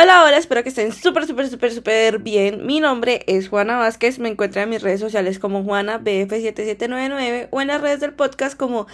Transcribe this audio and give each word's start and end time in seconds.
Hola, 0.00 0.22
hola, 0.22 0.36
espero 0.36 0.62
que 0.62 0.68
estén 0.68 0.92
súper, 0.92 1.26
súper, 1.26 1.48
súper, 1.48 1.72
súper 1.72 2.20
bien. 2.20 2.64
Mi 2.64 2.78
nombre 2.78 3.24
es 3.26 3.48
Juana 3.48 3.78
Vázquez, 3.78 4.20
me 4.20 4.28
encuentran 4.28 4.62
en 4.62 4.70
mis 4.70 4.80
redes 4.80 5.00
sociales 5.00 5.40
como 5.40 5.64
JuanaBF7799 5.64 7.48
o 7.50 7.60
en 7.60 7.66
las 7.66 7.80
redes 7.80 7.98
del 7.98 8.12
podcast 8.12 8.56
como 8.56 8.86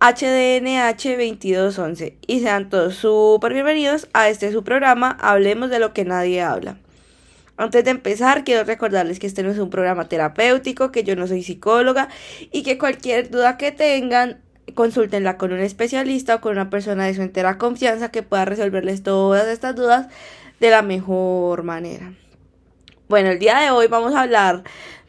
HDNH2211. 0.00 2.14
Y 2.26 2.40
sean 2.40 2.70
todos 2.70 2.94
súper 2.94 3.52
bienvenidos 3.52 4.08
a 4.14 4.30
este 4.30 4.50
su 4.50 4.64
programa, 4.64 5.18
Hablemos 5.20 5.68
de 5.68 5.78
lo 5.78 5.92
que 5.92 6.06
nadie 6.06 6.40
habla. 6.40 6.78
Antes 7.58 7.84
de 7.84 7.90
empezar, 7.90 8.42
quiero 8.42 8.64
recordarles 8.64 9.18
que 9.18 9.26
este 9.26 9.42
no 9.42 9.50
es 9.50 9.58
un 9.58 9.68
programa 9.68 10.08
terapéutico, 10.08 10.90
que 10.90 11.04
yo 11.04 11.16
no 11.16 11.26
soy 11.26 11.42
psicóloga 11.42 12.08
y 12.50 12.62
que 12.62 12.78
cualquier 12.78 13.28
duda 13.28 13.58
que 13.58 13.72
tengan 13.72 14.38
consúltenla 14.74 15.36
con 15.36 15.52
un 15.52 15.60
especialista 15.60 16.36
o 16.36 16.40
con 16.40 16.52
una 16.52 16.70
persona 16.70 17.04
de 17.04 17.14
su 17.14 17.22
entera 17.22 17.58
confianza 17.58 18.10
que 18.10 18.22
pueda 18.22 18.44
resolverles 18.44 19.02
todas 19.02 19.46
estas 19.48 19.76
dudas 19.76 20.08
de 20.60 20.70
la 20.70 20.82
mejor 20.82 21.62
manera. 21.62 22.12
Bueno, 23.08 23.30
el 23.30 23.38
día 23.38 23.58
de 23.60 23.70
hoy 23.70 23.86
vamos 23.86 24.14
a 24.14 24.22
hablar 24.22 24.64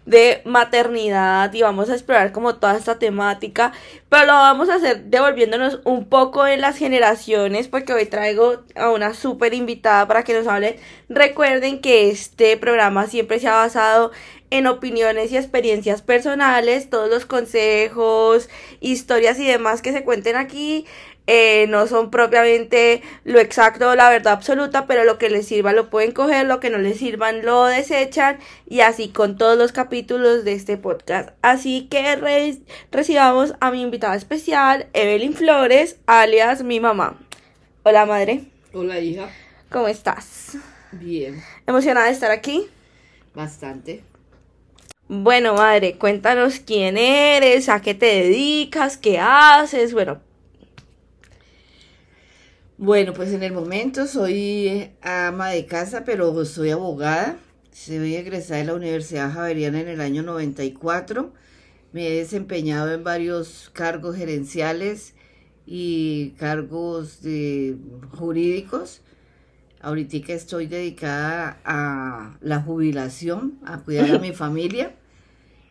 de 0.07 0.41
maternidad 0.45 1.53
y 1.53 1.61
vamos 1.61 1.89
a 1.89 1.93
explorar 1.93 2.31
como 2.31 2.55
toda 2.55 2.77
esta 2.77 2.97
temática, 2.97 3.73
pero 4.07 4.25
lo 4.25 4.33
vamos 4.33 4.69
a 4.69 4.75
hacer 4.75 5.03
devolviéndonos 5.03 5.81
un 5.83 6.05
poco 6.05 6.47
en 6.47 6.61
las 6.61 6.77
generaciones 6.77 7.67
porque 7.67 7.91
hoy 7.91 8.05
traigo 8.05 8.63
a 8.75 8.89
una 8.89 9.13
súper 9.13 9.53
invitada 9.53 10.07
para 10.07 10.23
que 10.23 10.33
nos 10.33 10.47
hable. 10.47 10.79
Recuerden 11.09 11.81
que 11.81 12.09
este 12.09 12.55
programa 12.55 13.07
siempre 13.07 13.39
se 13.39 13.49
ha 13.49 13.55
basado 13.55 14.11
en 14.49 14.67
opiniones 14.67 15.31
y 15.31 15.37
experiencias 15.37 16.01
personales, 16.01 16.89
todos 16.89 17.09
los 17.09 17.25
consejos, 17.25 18.49
historias 18.79 19.39
y 19.39 19.47
demás 19.47 19.81
que 19.81 19.91
se 19.91 20.03
cuenten 20.03 20.35
aquí 20.35 20.85
eh, 21.29 21.67
no 21.67 21.87
son 21.87 22.09
propiamente 22.09 23.01
lo 23.25 23.41
exacto 23.41 23.89
o 23.89 23.95
la 23.95 24.09
verdad 24.09 24.31
absoluta, 24.31 24.87
pero 24.87 25.03
lo 25.03 25.17
que 25.17 25.29
les 25.29 25.45
sirva 25.45 25.73
lo 25.73 25.89
pueden 25.89 26.13
coger, 26.13 26.45
lo 26.45 26.61
que 26.61 26.69
no 26.69 26.77
les 26.77 26.97
sirvan 26.99 27.45
lo 27.45 27.65
desechan 27.65 28.39
y 28.65 28.79
así 28.79 29.09
con 29.09 29.37
todos 29.37 29.57
los 29.57 29.73
capítulos 29.73 30.45
de 30.45 30.53
este 30.53 30.77
podcast. 30.77 31.31
Así 31.41 31.87
que 31.89 32.57
recibamos 32.91 33.55
a 33.59 33.71
mi 33.71 33.81
invitada 33.81 34.15
especial, 34.15 34.87
Evelyn 34.93 35.33
Flores, 35.33 35.97
alias 36.05 36.63
mi 36.63 36.79
mamá. 36.79 37.19
Hola 37.83 38.05
madre. 38.05 38.45
Hola 38.71 38.99
hija. 38.99 39.29
¿Cómo 39.69 39.89
estás? 39.89 40.55
Bien. 40.93 41.43
¿Emocionada 41.67 42.07
de 42.07 42.13
estar 42.13 42.31
aquí? 42.31 42.69
Bastante. 43.35 44.01
Bueno, 45.09 45.53
madre, 45.53 45.97
cuéntanos 45.97 46.59
quién 46.59 46.97
eres, 46.97 47.69
a 47.69 47.81
qué 47.81 47.93
te 47.93 48.07
dedicas, 48.07 48.97
qué 48.97 49.19
haces, 49.19 49.93
bueno. 49.93 50.19
Bueno, 52.77 53.13
pues 53.13 53.31
en 53.31 53.41
el 53.41 53.53
momento 53.53 54.05
soy 54.05 54.67
eh, 54.67 54.91
ama 55.01 55.49
de 55.51 55.65
casa, 55.65 56.03
pero 56.03 56.43
soy 56.43 56.71
abogada. 56.71 57.39
Soy 57.71 58.15
egresada 58.15 58.59
de 58.59 58.65
la 58.65 58.73
Universidad 58.73 59.31
Javeriana 59.31 59.79
en 59.79 59.87
el 59.87 60.01
año 60.01 60.23
94. 60.23 61.33
Me 61.93 62.07
he 62.07 62.17
desempeñado 62.17 62.91
en 62.91 63.05
varios 63.05 63.71
cargos 63.73 64.17
gerenciales 64.17 65.15
y 65.65 66.31
cargos 66.31 67.21
de, 67.21 67.77
jurídicos. 68.11 69.01
Ahorita 69.81 70.33
estoy 70.33 70.67
dedicada 70.67 71.59
a 71.63 72.37
la 72.41 72.61
jubilación, 72.61 73.59
a 73.65 73.79
cuidar 73.79 74.15
a 74.15 74.19
mi 74.19 74.31
familia 74.33 74.93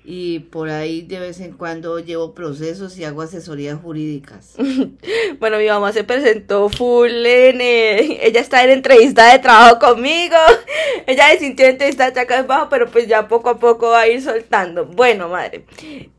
y 0.08 0.38
por 0.38 0.70
ahí 0.70 1.02
de 1.02 1.18
vez 1.18 1.40
en 1.40 1.52
cuando 1.52 1.98
llevo 1.98 2.32
procesos 2.32 2.96
y 2.96 3.04
hago 3.04 3.22
asesorías 3.22 3.80
jurídicas. 3.80 4.54
bueno, 5.40 5.58
mi 5.58 5.66
mamá 5.66 5.92
se 5.92 6.04
presentó 6.04 6.68
full 6.68 7.10
en, 7.10 7.60
ella 7.60 8.40
está 8.40 8.62
en 8.62 8.70
entrevista 8.70 9.32
de 9.32 9.40
trabajo 9.40 9.80
conmigo, 9.80 10.36
ella 11.08 11.30
se 11.32 11.40
sintió 11.40 11.64
en 11.66 11.72
entrevista 11.72 12.08
de 12.08 12.20
acá 12.20 12.38
abajo, 12.38 12.68
pero 12.70 12.88
pues 12.88 13.08
ya 13.08 13.26
poco 13.26 13.50
a 13.50 13.58
poco 13.58 13.90
va 13.90 14.02
a 14.02 14.08
ir 14.08 14.22
soltando. 14.22 14.86
Bueno, 14.86 15.28
madre, 15.28 15.64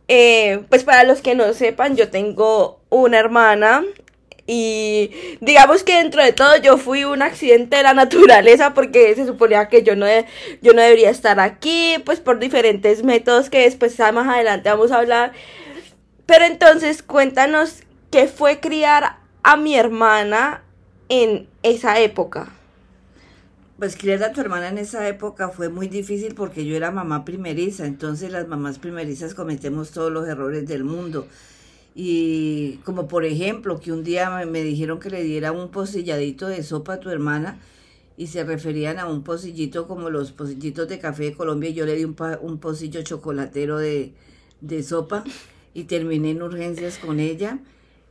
eh, 0.10 0.64
pues 0.68 0.84
para 0.84 1.06
los 1.06 1.22
que 1.22 1.34
no 1.34 1.54
sepan, 1.54 1.96
yo 1.96 2.10
tengo 2.10 2.82
una 2.90 3.20
hermana, 3.20 3.86
y 4.50 5.12
digamos 5.42 5.84
que 5.84 5.98
dentro 5.98 6.24
de 6.24 6.32
todo 6.32 6.56
yo 6.56 6.78
fui 6.78 7.04
un 7.04 7.22
accidente 7.22 7.76
de 7.76 7.84
la 7.84 7.94
naturaleza 7.94 8.74
porque 8.74 9.14
se 9.14 9.28
suponía 9.28 9.68
que 9.68 9.84
yo 9.84 9.98
no, 9.98 10.06
yo 10.62 10.72
no 10.72 10.82
debería 10.82 11.10
estar 11.10 11.42
aquí, 11.42 11.96
pues 12.06 12.22
por 12.22 12.40
diferentes 12.40 13.04
métodos 13.04 13.50
que 13.50 13.64
después 13.64 14.00
más 14.00 14.28
adelante 14.28 14.70
vamos 14.70 14.94
a 14.94 15.00
hablar. 15.00 15.34
Pero 16.26 16.46
entonces 16.46 17.04
cuéntanos 17.04 17.84
qué 18.10 18.28
fue 18.28 18.62
criar 18.62 19.18
a 19.44 19.58
mi 19.58 19.76
hermana 19.76 20.64
en 21.10 21.50
esa 21.62 22.00
época. 22.00 22.48
Pues 23.78 23.98
criar 23.98 24.24
a 24.24 24.32
tu 24.32 24.40
hermana 24.40 24.70
en 24.70 24.78
esa 24.78 25.08
época 25.10 25.50
fue 25.50 25.68
muy 25.68 25.90
difícil 25.90 26.36
porque 26.36 26.66
yo 26.66 26.78
era 26.78 26.90
mamá 26.90 27.26
primeriza, 27.26 27.86
entonces 27.86 28.32
las 28.32 28.48
mamás 28.48 28.80
primerizas 28.80 29.36
cometemos 29.36 29.92
todos 29.92 30.12
los 30.12 30.26
errores 30.26 30.66
del 30.68 30.86
mundo 30.86 31.28
y 32.00 32.78
como 32.84 33.08
por 33.08 33.26
ejemplo 33.26 33.80
que 33.80 33.92
un 33.92 34.04
día 34.04 34.46
me 34.46 34.62
dijeron 34.62 35.00
que 35.00 35.10
le 35.10 35.24
diera 35.24 35.52
un 35.52 35.72
pocilladito 35.72 36.48
de 36.48 36.62
sopa 36.62 36.94
a 36.94 37.00
tu 37.00 37.10
hermana 37.10 37.60
y 38.16 38.28
se 38.28 38.44
referían 38.44 39.00
a 39.00 39.08
un 39.08 39.24
pocillito 39.24 39.88
como 39.88 40.12
los 40.12 40.32
pocillitos 40.32 40.88
de 40.88 41.00
café 41.00 41.24
de 41.24 41.34
Colombia 41.34 41.72
y 41.72 41.74
yo 41.74 41.88
le 41.88 41.96
di 41.96 42.06
un, 42.06 42.16
un 42.42 42.60
pocillo 42.60 43.02
chocolatero 43.02 43.80
de, 43.80 44.14
sopa 44.84 45.24
y 45.74 45.86
terminé 45.86 46.32
en 46.32 46.44
urgencias 46.44 47.00
con 47.00 47.20
ella. 47.20 47.62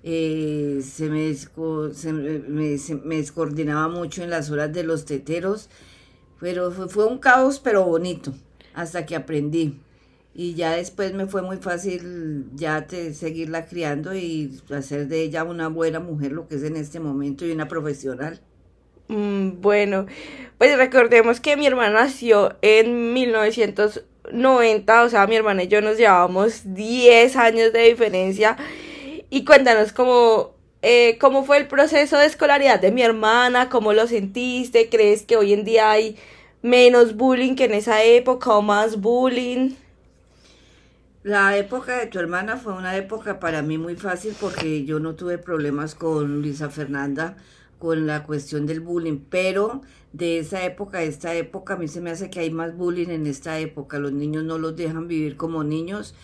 Eh, 0.03 0.80
se, 0.84 1.08
me, 1.08 1.32
se 1.34 2.12
me, 2.12 2.41
me, 3.04 3.16
descoordinaba 3.16 3.86
mucho 3.86 4.24
en 4.24 4.30
las 4.30 4.50
horas 4.50 4.72
de 4.72 4.82
los 4.82 5.04
teteros, 5.04 5.70
pero 6.41 6.72
fue, 6.72 6.88
fue 6.88 7.06
un 7.06 7.18
caos 7.18 7.60
pero 7.60 7.84
bonito 7.84 8.34
hasta 8.74 9.06
que 9.06 9.14
aprendí 9.14 9.78
y 10.38 10.52
ya 10.52 10.72
después 10.72 11.14
me 11.14 11.26
fue 11.26 11.41
muy 11.41 11.56
fácil 11.56 12.44
ya 12.54 12.86
seguirla 13.14 13.64
criando 13.64 14.14
y 14.14 14.60
hacer 14.70 15.08
de 15.08 15.22
ella 15.22 15.44
una 15.44 15.69
buena 15.69 15.98
mujer, 15.98 16.32
lo 16.32 16.47
que 16.47 16.56
es 16.56 16.62
en 16.62 16.76
este 16.76 17.00
momento, 17.00 17.47
y 17.47 17.52
una 17.52 17.69
profesional. 17.69 18.38
Mm, 19.08 19.62
bueno, 19.62 20.04
pues 20.58 20.76
recordemos 20.76 21.41
que 21.41 21.56
mi 21.56 21.66
hermana 21.66 22.02
nació 22.02 22.54
en 22.60 23.14
1990, 23.14 25.02
o 25.04 25.08
sea, 25.08 25.26
mi 25.26 25.36
hermana 25.36 25.62
y 25.62 25.69
yo 25.69 25.80
nos 25.80 25.97
llevábamos 25.97 26.74
10 26.74 27.34
años 27.36 27.72
de 27.72 27.88
diferencia. 27.88 28.58
Y 29.30 29.47
cuéntanos 29.47 29.94
cómo, 29.94 30.54
eh, 30.82 31.16
cómo 31.18 31.44
fue 31.44 31.56
el 31.56 31.66
proceso 31.66 32.18
de 32.18 32.26
escolaridad 32.26 32.78
de 32.78 32.92
mi 32.92 33.00
hermana, 33.00 33.70
cómo 33.70 33.94
lo 33.94 34.06
sentiste, 34.06 34.91
crees 34.91 35.22
que 35.22 35.38
hoy 35.38 35.54
en 35.54 35.64
día 35.64 35.91
hay 35.91 36.18
menos 36.60 37.16
bullying 37.16 37.54
que 37.54 37.64
en 37.64 37.72
esa 37.72 38.03
época 38.04 38.53
o 38.54 38.60
más 38.60 39.00
bullying. 39.00 39.76
La 41.26 41.56
época 41.56 41.98
de 41.98 42.06
tu 42.06 42.20
hermana 42.20 42.56
fue 42.56 42.72
una 42.72 42.97
época 42.97 43.41
para 43.41 43.60
mí 43.60 43.78
muy 43.78 43.97
fácil 43.97 44.37
porque 44.41 44.84
yo 44.84 45.00
no 45.00 45.16
tuve 45.16 45.38
problemas 45.38 45.97
con 45.97 46.41
Luisa 46.41 46.70
Fernanda 46.70 47.37
con 47.81 48.06
la 48.06 48.22
cuestión 48.22 48.64
del 48.64 48.78
bullying, 48.78 49.19
pero 49.28 49.82
de 50.12 50.38
esa 50.38 50.65
época 50.65 50.98
a 50.98 51.03
esta 51.03 51.34
época 51.34 51.75
a 51.75 51.78
mí 51.78 51.88
se 51.88 52.00
me 52.00 52.12
hace 52.12 52.31
que 52.31 52.38
hay 52.38 52.50
más 52.53 52.76
bullying 52.76 53.09
en 53.09 53.26
esta 53.26 53.59
época. 53.59 53.98
Los 53.98 54.12
niños 54.12 54.44
no 54.44 54.56
los 54.56 54.76
dejan 54.76 55.09
vivir 55.09 55.36
como 55.36 55.65
niños 55.65 56.15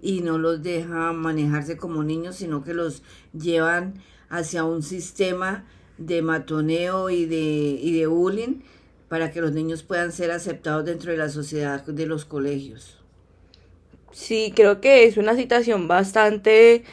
y 0.00 0.20
no 0.20 0.38
los 0.38 0.62
dejan 0.62 1.16
manejarse 1.16 1.76
como 1.76 2.04
niños, 2.04 2.36
sino 2.36 2.62
que 2.62 2.72
los 2.72 3.02
llevan 3.36 3.94
hacia 4.28 4.62
un 4.62 4.84
sistema 4.84 5.64
de 5.98 6.22
matoneo 6.22 7.10
y 7.10 7.26
de, 7.26 7.80
y 7.82 7.98
de 7.98 8.06
bullying 8.06 8.60
para 9.08 9.32
que 9.32 9.40
los 9.40 9.50
niños 9.50 9.82
puedan 9.82 10.12
ser 10.12 10.30
aceptados 10.30 10.84
dentro 10.84 11.10
de 11.10 11.18
la 11.18 11.30
sociedad 11.30 11.84
de 11.84 12.06
los 12.06 12.24
colegios. 12.24 13.01
Sí, 14.12 14.52
creo 14.54 14.80
que 14.80 15.04
es 15.04 15.16
una 15.16 15.34
situación 15.34 15.88
bastante 15.88 16.84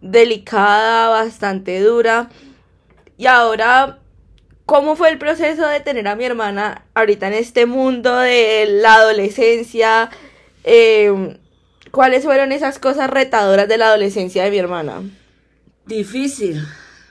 delicada, 0.00 1.08
bastante 1.08 1.80
dura. 1.80 2.30
Y 3.16 3.26
ahora, 3.26 3.98
¿cómo 4.66 4.96
fue 4.96 5.10
el 5.10 5.18
proceso 5.18 5.66
de 5.66 5.80
tener 5.80 6.06
a 6.08 6.16
mi 6.16 6.24
hermana 6.24 6.84
ahorita 6.94 7.28
en 7.28 7.34
este 7.34 7.66
mundo 7.66 8.16
de 8.18 8.66
la 8.68 8.96
adolescencia? 8.96 10.10
Em, 10.64 11.38
¿Cuáles 11.90 12.24
fueron 12.24 12.52
esas 12.52 12.78
cosas 12.78 13.10
retadoras 13.10 13.68
de 13.68 13.78
la 13.78 13.88
adolescencia 13.88 14.44
de 14.44 14.50
mi 14.50 14.58
hermana? 14.58 15.02
Difícil, 15.86 16.62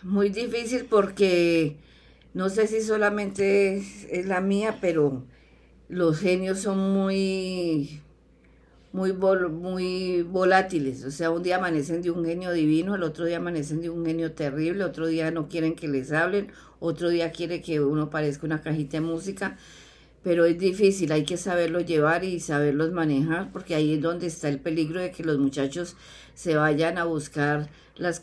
muy 0.02 0.30
difícil 0.30 0.86
porque 0.86 1.78
no 2.34 2.50
sé 2.50 2.68
si 2.68 2.82
solamente 2.82 3.78
es 4.10 4.26
la 4.26 4.42
mía, 4.42 4.78
pero 4.82 5.24
los 5.88 6.20
genios 6.20 6.62
son 6.62 6.94
muy 6.94 8.02
muy, 8.94 9.14
muy 9.14 10.22
volátiles. 10.24 11.04
O 11.04 11.12
sea, 11.12 11.32
un 11.32 11.44
día 11.44 11.58
amanecen 11.58 12.02
de 12.02 12.12
un 12.12 12.26
genio 12.26 12.52
divino, 12.52 12.96
el 12.96 13.04
otro 13.04 13.26
día 13.26 13.38
amanecen 13.38 13.82
de 13.82 13.90
un 13.90 14.06
genio 14.06 14.34
terrible, 14.34 14.84
otro 14.84 15.08
día 15.08 15.32
no 15.32 15.48
quieren 15.48 15.76
que 15.76 15.88
les 15.88 16.12
hablen, 16.12 16.52
otro 16.80 17.10
día 17.10 17.32
quiere 17.32 17.62
que 17.62 17.80
uno 17.82 18.10
parezca 18.10 18.46
una 18.46 18.62
cajita 18.62 18.98
de 18.98 19.02
música. 19.02 19.58
Pero 20.24 20.46
es 20.46 20.60
difícil, 20.60 21.12
hay 21.12 21.26
que 21.26 21.38
saberlo 21.38 21.80
llevar 21.82 22.24
y 22.24 22.40
saberlos 22.40 22.92
manejar, 22.92 23.52
porque 23.52 23.74
ahí 23.74 23.96
es 23.96 24.02
donde 24.02 24.28
está 24.28 24.50
el 24.50 24.60
peligro 24.60 25.00
de 25.02 25.12
que 25.12 25.24
los 25.24 25.40
muchachos 25.40 25.96
se 26.36 26.56
vayan 26.56 27.00
a 27.00 27.06
buscar 27.06 27.70
las, 27.96 28.22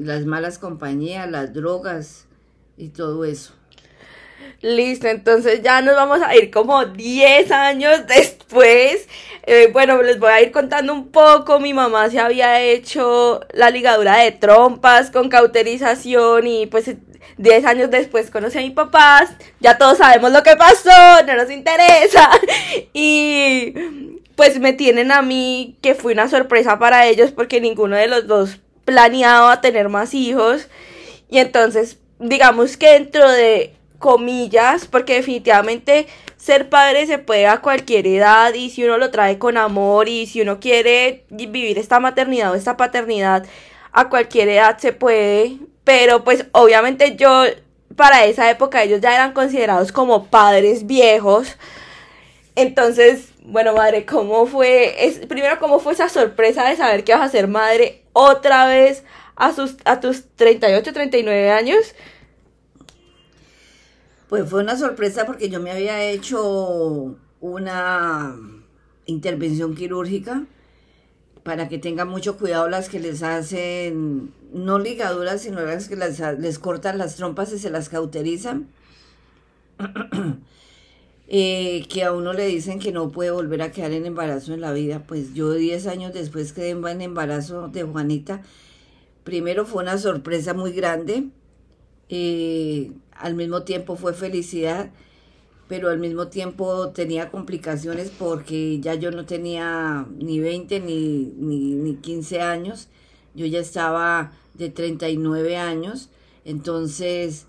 las 0.00 0.26
malas 0.26 0.58
compañías, 0.58 1.28
las 1.28 1.52
drogas 1.52 2.26
y 2.76 2.90
todo 2.90 3.24
eso. 3.24 3.54
Listo, 4.62 5.08
entonces 5.08 5.62
ya 5.62 5.80
nos 5.80 5.96
vamos 5.96 6.20
a 6.20 6.36
ir 6.36 6.50
como 6.50 6.84
10 6.84 7.50
años 7.50 8.06
después. 8.06 9.08
Eh, 9.46 9.70
bueno, 9.72 10.02
les 10.02 10.18
voy 10.18 10.30
a 10.30 10.42
ir 10.42 10.52
contando 10.52 10.92
un 10.92 11.08
poco. 11.08 11.60
Mi 11.60 11.72
mamá 11.72 12.10
se 12.10 12.18
había 12.18 12.60
hecho 12.60 13.40
la 13.54 13.70
ligadura 13.70 14.18
de 14.18 14.32
trompas 14.32 15.10
con 15.10 15.30
cauterización 15.30 16.46
y 16.46 16.66
pues 16.66 16.90
10 17.38 17.64
años 17.64 17.90
después 17.90 18.30
conocí 18.30 18.58
a 18.58 18.60
mi 18.60 18.70
papá. 18.70 19.26
Ya 19.60 19.78
todos 19.78 19.96
sabemos 19.96 20.30
lo 20.30 20.42
que 20.42 20.56
pasó, 20.56 21.24
no 21.26 21.36
nos 21.36 21.50
interesa. 21.50 22.30
Y 22.92 23.74
pues 24.36 24.58
me 24.60 24.74
tienen 24.74 25.10
a 25.10 25.22
mí, 25.22 25.76
que 25.80 25.94
fue 25.94 26.12
una 26.12 26.28
sorpresa 26.28 26.78
para 26.78 27.06
ellos 27.06 27.30
porque 27.30 27.60
ninguno 27.60 27.96
de 27.96 28.08
los 28.08 28.26
dos 28.26 28.58
planeaba 28.84 29.62
tener 29.62 29.88
más 29.88 30.12
hijos. 30.12 30.68
Y 31.30 31.38
entonces, 31.38 31.98
digamos 32.18 32.76
que 32.76 32.92
dentro 32.92 33.30
de 33.30 33.74
comillas, 34.00 34.86
porque 34.86 35.14
definitivamente 35.14 36.08
ser 36.36 36.68
padre 36.68 37.06
se 37.06 37.18
puede 37.18 37.46
a 37.46 37.60
cualquier 37.60 38.08
edad 38.08 38.54
y 38.54 38.70
si 38.70 38.82
uno 38.82 38.98
lo 38.98 39.10
trae 39.12 39.38
con 39.38 39.56
amor 39.56 40.08
y 40.08 40.26
si 40.26 40.40
uno 40.40 40.58
quiere 40.58 41.24
vivir 41.28 41.78
esta 41.78 42.00
maternidad 42.00 42.50
o 42.50 42.54
esta 42.54 42.76
paternidad 42.76 43.44
a 43.92 44.08
cualquier 44.08 44.48
edad 44.48 44.78
se 44.78 44.92
puede, 44.92 45.58
pero 45.84 46.24
pues 46.24 46.46
obviamente 46.52 47.14
yo 47.16 47.44
para 47.94 48.24
esa 48.24 48.50
época 48.50 48.82
ellos 48.82 49.00
ya 49.00 49.14
eran 49.14 49.32
considerados 49.32 49.92
como 49.92 50.26
padres 50.26 50.86
viejos. 50.86 51.56
Entonces, 52.56 53.28
bueno, 53.42 53.74
madre, 53.74 54.06
¿cómo 54.06 54.46
fue? 54.46 55.06
Es, 55.06 55.26
primero, 55.26 55.58
¿cómo 55.58 55.78
fue 55.78 55.92
esa 55.92 56.08
sorpresa 56.08 56.68
de 56.68 56.76
saber 56.76 57.04
que 57.04 57.14
vas 57.14 57.22
a 57.22 57.28
ser 57.28 57.48
madre 57.48 58.02
otra 58.12 58.66
vez 58.66 59.04
a, 59.36 59.52
sus, 59.52 59.76
a 59.84 60.00
tus 60.00 60.24
38, 60.36 60.92
39 60.92 61.50
años? 61.50 61.94
Pues 64.30 64.48
fue 64.48 64.62
una 64.62 64.76
sorpresa 64.76 65.26
porque 65.26 65.50
yo 65.50 65.58
me 65.58 65.72
había 65.72 66.04
hecho 66.04 67.16
una 67.40 68.36
intervención 69.06 69.74
quirúrgica 69.74 70.46
para 71.42 71.68
que 71.68 71.78
tengan 71.78 72.08
mucho 72.08 72.38
cuidado 72.38 72.68
las 72.68 72.88
que 72.88 73.00
les 73.00 73.24
hacen, 73.24 74.32
no 74.52 74.78
ligaduras, 74.78 75.42
sino 75.42 75.60
las 75.62 75.88
que 75.88 75.96
les 75.96 76.60
cortan 76.60 76.96
las 76.96 77.16
trompas 77.16 77.52
y 77.52 77.58
se 77.58 77.70
las 77.70 77.88
cauterizan. 77.88 78.68
Eh, 81.32 81.86
que 81.88 82.02
a 82.02 82.12
uno 82.12 82.32
le 82.32 82.44
dicen 82.46 82.80
que 82.80 82.90
no 82.90 83.12
puede 83.12 83.30
volver 83.30 83.62
a 83.62 83.70
quedar 83.70 83.92
en 83.92 84.04
embarazo 84.04 84.52
en 84.52 84.60
la 84.60 84.72
vida. 84.72 85.04
Pues 85.06 85.32
yo 85.32 85.52
10 85.52 85.86
años 85.86 86.12
después 86.12 86.52
quedé 86.52 86.70
en 86.70 87.00
embarazo 87.00 87.68
de 87.68 87.84
Juanita. 87.84 88.42
Primero 89.22 89.64
fue 89.64 89.84
una 89.84 89.96
sorpresa 89.96 90.54
muy 90.54 90.72
grande. 90.72 91.28
Eh, 92.08 92.90
al 93.20 93.34
mismo 93.34 93.62
tiempo 93.62 93.96
fue 93.96 94.14
felicidad, 94.14 94.90
pero 95.68 95.88
al 95.88 95.98
mismo 95.98 96.28
tiempo 96.28 96.90
tenía 96.90 97.30
complicaciones 97.30 98.10
porque 98.10 98.80
ya 98.80 98.94
yo 98.94 99.10
no 99.10 99.24
tenía 99.24 100.06
ni 100.18 100.40
20 100.40 100.80
ni, 100.80 101.32
ni, 101.36 101.74
ni 101.74 101.94
15 101.96 102.40
años, 102.40 102.88
yo 103.34 103.46
ya 103.46 103.60
estaba 103.60 104.32
de 104.54 104.70
39 104.70 105.56
años, 105.56 106.10
entonces 106.44 107.46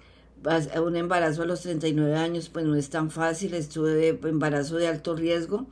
un 0.83 0.95
embarazo 0.95 1.43
a 1.43 1.45
los 1.45 1.61
39 1.61 2.15
años 2.15 2.49
pues 2.49 2.65
no 2.65 2.75
es 2.75 2.89
tan 2.89 3.11
fácil, 3.11 3.53
estuve 3.53 3.93
de 3.93 4.09
embarazo 4.29 4.77
de 4.77 4.87
alto 4.87 5.15
riesgo. 5.15 5.67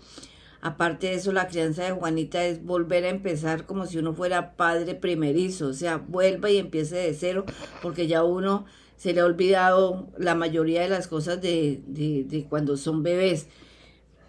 Aparte 0.62 1.08
de 1.08 1.14
eso, 1.14 1.32
la 1.32 1.48
crianza 1.48 1.84
de 1.86 1.92
Juanita 1.92 2.44
es 2.44 2.66
volver 2.66 3.06
a 3.06 3.10
empezar 3.10 3.66
como 3.66 3.86
si 3.86 3.98
uno 3.98 4.14
fuera 4.14 4.58
padre 4.58 4.94
primerizo, 4.94 5.68
o 5.68 5.74
sea, 5.74 5.98
vuelva 5.98 6.50
y 6.50 6.58
empiece 6.58 6.98
de 6.98 7.14
cero, 7.14 7.46
porque 7.82 8.08
ya 8.08 8.26
uno 8.26 8.66
se 9.00 9.14
le 9.14 9.22
ha 9.22 9.26
olvidado 9.26 10.10
la 10.18 10.36
mayoría 10.36 10.82
de 10.82 10.90
las 10.90 11.08
cosas 11.08 11.42
de, 11.42 11.80
de, 11.88 12.46
cuando 12.50 12.76
son 12.76 13.02
bebés. 13.02 13.48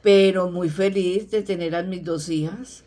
Pero 0.00 0.48
muy 0.48 0.68
feliz 0.68 1.28
de 1.28 1.42
tener 1.42 1.74
a 1.74 1.82
mis 1.82 2.04
dos 2.04 2.28
hijas. 2.28 2.84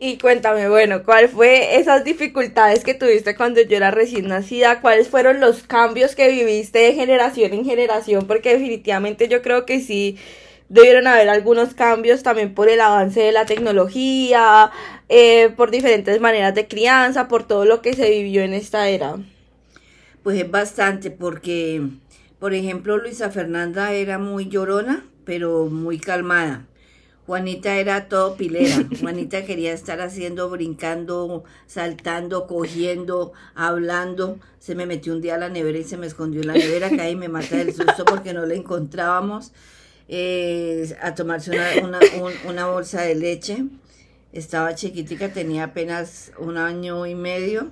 Y 0.00 0.16
cuéntame, 0.16 0.66
bueno, 0.70 1.04
¿cuál 1.04 1.28
fue 1.28 1.76
esas 1.76 2.04
dificultades 2.04 2.84
que 2.84 2.94
tuviste 2.94 3.36
cuando 3.36 3.60
yo 3.60 3.76
era 3.76 3.90
recién 3.90 4.28
nacida? 4.28 4.80
¿Cuáles 4.80 5.08
fueron 5.08 5.40
los 5.40 5.62
cambios 5.64 6.14
que 6.14 6.30
viviste 6.30 6.78
de 6.78 6.94
generación 6.94 7.52
en 7.52 7.66
generación? 7.66 8.26
Porque 8.26 8.54
definitivamente 8.54 9.28
yo 9.28 9.42
creo 9.42 9.66
que 9.66 9.80
sí 9.80 10.16
debieron 10.70 11.06
haber 11.06 11.28
algunos 11.28 11.74
cambios 11.74 12.22
también 12.22 12.54
por 12.54 12.70
el 12.70 12.80
avance 12.80 13.20
de 13.20 13.32
la 13.32 13.44
tecnología, 13.44 14.70
eh, 15.10 15.50
por 15.54 15.70
diferentes 15.70 16.18
maneras 16.18 16.54
de 16.54 16.66
crianza, 16.66 17.28
por 17.28 17.46
todo 17.46 17.66
lo 17.66 17.82
que 17.82 17.92
se 17.92 18.08
vivió 18.08 18.42
en 18.42 18.54
esta 18.54 18.88
era. 18.88 19.16
Pues 20.28 20.40
es 20.40 20.50
bastante 20.50 21.10
porque, 21.10 21.88
por 22.38 22.52
ejemplo, 22.52 22.98
Luisa 22.98 23.30
Fernanda 23.30 23.92
era 23.92 24.18
muy 24.18 24.50
llorona, 24.50 25.06
pero 25.24 25.68
muy 25.70 25.98
calmada. 25.98 26.66
Juanita 27.26 27.78
era 27.78 28.08
todo 28.08 28.36
pilera. 28.36 28.76
Juanita 29.00 29.46
quería 29.46 29.72
estar 29.72 30.02
haciendo, 30.02 30.50
brincando, 30.50 31.44
saltando, 31.66 32.46
cogiendo, 32.46 33.32
hablando. 33.54 34.38
Se 34.58 34.74
me 34.74 34.84
metió 34.84 35.14
un 35.14 35.22
día 35.22 35.36
a 35.36 35.38
la 35.38 35.48
nevera 35.48 35.78
y 35.78 35.84
se 35.84 35.96
me 35.96 36.06
escondió 36.06 36.42
en 36.42 36.48
la 36.48 36.52
nevera, 36.52 36.90
que 36.90 37.00
ahí 37.00 37.16
me 37.16 37.30
mata 37.30 37.56
del 37.56 37.72
susto 37.72 38.04
porque 38.04 38.34
no 38.34 38.44
la 38.44 38.52
encontrábamos. 38.52 39.52
Eh, 40.08 40.94
a 41.00 41.14
tomarse 41.14 41.52
una, 41.82 42.00
una, 42.46 42.66
bolsa 42.66 43.00
de 43.00 43.14
leche. 43.14 43.64
Estaba 44.34 44.74
chiquitica, 44.74 45.32
tenía 45.32 45.64
apenas 45.64 46.32
un 46.36 46.58
año 46.58 47.06
y 47.06 47.14
medio. 47.14 47.70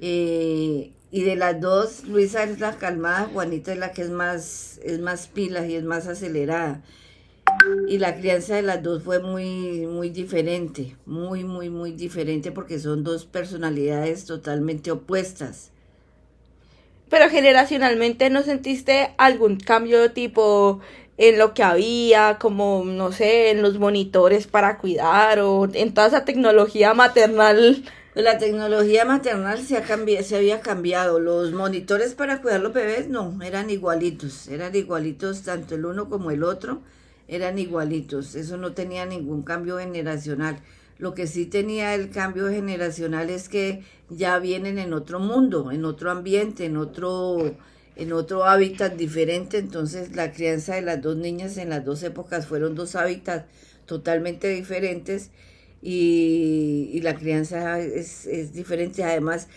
Eh, 0.00 0.94
y 1.12 1.22
de 1.22 1.36
las 1.36 1.60
dos, 1.60 2.04
Luisa 2.04 2.44
es 2.44 2.60
la 2.60 2.76
calmada, 2.76 3.28
Juanita 3.32 3.72
es 3.72 3.78
la 3.78 3.92
que 3.92 4.02
es 4.02 4.10
más, 4.10 4.78
es 4.84 5.00
más 5.00 5.26
pila 5.26 5.66
y 5.66 5.74
es 5.74 5.82
más 5.82 6.06
acelerada. 6.06 6.82
Y 7.88 7.98
la 7.98 8.16
crianza 8.16 8.54
de 8.54 8.62
las 8.62 8.82
dos 8.82 9.02
fue 9.02 9.18
muy, 9.18 9.86
muy 9.86 10.10
diferente, 10.10 10.96
muy, 11.06 11.42
muy, 11.42 11.68
muy 11.68 11.92
diferente 11.92 12.52
porque 12.52 12.78
son 12.78 13.02
dos 13.02 13.24
personalidades 13.24 14.24
totalmente 14.24 14.92
opuestas. 14.92 15.72
Pero 17.08 17.28
generacionalmente 17.28 18.30
no 18.30 18.42
sentiste 18.42 19.12
algún 19.18 19.56
cambio 19.56 20.12
tipo 20.12 20.80
en 21.18 21.38
lo 21.38 21.54
que 21.54 21.64
había, 21.64 22.38
como, 22.40 22.84
no 22.84 23.10
sé, 23.10 23.50
en 23.50 23.62
los 23.62 23.80
monitores 23.80 24.46
para 24.46 24.78
cuidar 24.78 25.40
o 25.40 25.68
en 25.74 25.92
toda 25.92 26.06
esa 26.06 26.24
tecnología 26.24 26.94
maternal 26.94 27.84
la 28.14 28.38
tecnología 28.38 29.04
maternal 29.04 29.62
se, 29.64 29.76
ha 29.76 29.82
cambiado, 29.82 30.24
se 30.24 30.36
había 30.36 30.60
cambiado. 30.60 31.20
Los 31.20 31.52
monitores 31.52 32.14
para 32.14 32.42
cuidar 32.42 32.60
los 32.60 32.72
bebés 32.72 33.08
no, 33.08 33.40
eran 33.42 33.70
igualitos. 33.70 34.48
Eran 34.48 34.74
igualitos 34.74 35.42
tanto 35.42 35.76
el 35.76 35.86
uno 35.86 36.08
como 36.08 36.32
el 36.32 36.42
otro. 36.42 36.82
Eran 37.28 37.58
igualitos. 37.58 38.34
Eso 38.34 38.56
no 38.56 38.72
tenía 38.72 39.06
ningún 39.06 39.42
cambio 39.42 39.78
generacional. 39.78 40.58
Lo 40.98 41.14
que 41.14 41.28
sí 41.28 41.46
tenía 41.46 41.94
el 41.94 42.10
cambio 42.10 42.48
generacional 42.48 43.30
es 43.30 43.48
que 43.48 43.84
ya 44.08 44.38
vienen 44.40 44.78
en 44.78 44.92
otro 44.92 45.20
mundo, 45.20 45.70
en 45.70 45.84
otro 45.84 46.10
ambiente, 46.10 46.64
en 46.66 46.76
otro, 46.76 47.54
en 47.94 48.12
otro 48.12 48.44
hábitat 48.44 48.94
diferente. 48.94 49.58
Entonces 49.58 50.16
la 50.16 50.32
crianza 50.32 50.74
de 50.74 50.82
las 50.82 51.00
dos 51.00 51.16
niñas 51.16 51.56
en 51.58 51.70
las 51.70 51.84
dos 51.84 52.02
épocas 52.02 52.46
fueron 52.46 52.74
dos 52.74 52.96
hábitats 52.96 53.46
totalmente 53.86 54.48
diferentes 54.48 55.30
y, 55.82 57.00
la 57.02 57.16
crianza 57.16 57.80
es, 57.80 58.26
es 58.26 58.52
diferente. 58.52 59.02
Además 59.04 59.48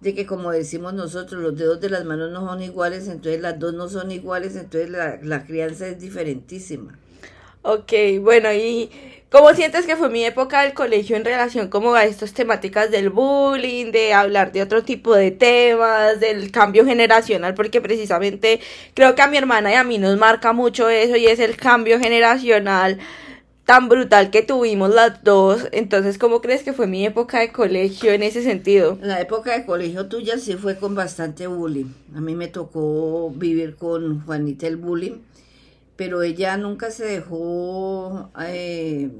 de 0.00 0.14
que, 0.14 0.26
como 0.26 0.50
decimos 0.50 0.94
nosotros, 0.94 1.42
los 1.42 1.56
dedos 1.56 1.80
de 1.80 1.90
las 1.90 2.04
manos 2.04 2.30
no 2.30 2.46
son 2.46 2.62
iguales, 2.62 3.08
entonces 3.08 3.40
las 3.40 3.58
dos 3.58 3.74
no 3.74 3.88
son 3.88 4.10
iguales, 4.10 4.56
entonces 4.56 4.90
la, 4.90 5.18
la 5.22 5.44
crianza 5.44 5.86
es 5.88 6.00
diferentísima. 6.00 6.98
Ok, 7.64 7.92
bueno, 8.20 8.52
y 8.52 8.90
¿cómo 9.30 9.54
sientes 9.54 9.86
que 9.86 9.94
fue 9.94 10.10
mi 10.10 10.24
época 10.24 10.62
del 10.62 10.74
colegio 10.74 11.16
en 11.16 11.24
relación 11.24 11.68
como 11.68 11.94
a 11.94 12.04
estas 12.04 12.32
temáticas 12.34 12.90
del 12.90 13.08
bullying, 13.10 13.92
de 13.92 14.12
hablar 14.12 14.50
de 14.50 14.62
otro 14.62 14.82
tipo 14.82 15.14
de 15.14 15.30
temas, 15.30 16.18
del 16.18 16.50
cambio 16.50 16.84
generacional? 16.84 17.54
Porque 17.54 17.80
precisamente 17.80 18.58
creo 18.94 19.14
que 19.14 19.22
a 19.22 19.28
mi 19.28 19.36
hermana 19.36 19.70
y 19.70 19.74
a 19.74 19.84
mí 19.84 19.98
nos 19.98 20.18
marca 20.18 20.52
mucho 20.52 20.88
eso 20.88 21.14
y 21.14 21.26
es 21.28 21.38
el 21.38 21.56
cambio 21.56 22.00
generacional 22.00 22.98
tan 23.64 23.88
brutal 23.88 24.30
que 24.30 24.42
tuvimos 24.42 24.94
las 24.94 25.22
dos. 25.22 25.68
Entonces, 25.72 26.18
¿cómo 26.18 26.40
crees 26.40 26.62
que 26.62 26.72
fue 26.72 26.86
mi 26.86 27.04
época 27.06 27.40
de 27.40 27.52
colegio 27.52 28.12
en 28.12 28.22
ese 28.22 28.42
sentido? 28.42 28.98
La 29.00 29.20
época 29.20 29.56
de 29.56 29.64
colegio 29.64 30.06
tuya 30.06 30.38
sí 30.38 30.54
fue 30.56 30.78
con 30.78 30.94
bastante 30.94 31.46
bullying. 31.46 31.92
A 32.14 32.20
mí 32.20 32.34
me 32.34 32.48
tocó 32.48 33.30
vivir 33.30 33.76
con 33.76 34.24
Juanita 34.24 34.66
el 34.66 34.76
bullying, 34.76 35.18
pero 35.96 36.22
ella 36.22 36.56
nunca 36.56 36.90
se 36.90 37.04
dejó, 37.04 38.30
eh, 38.40 39.10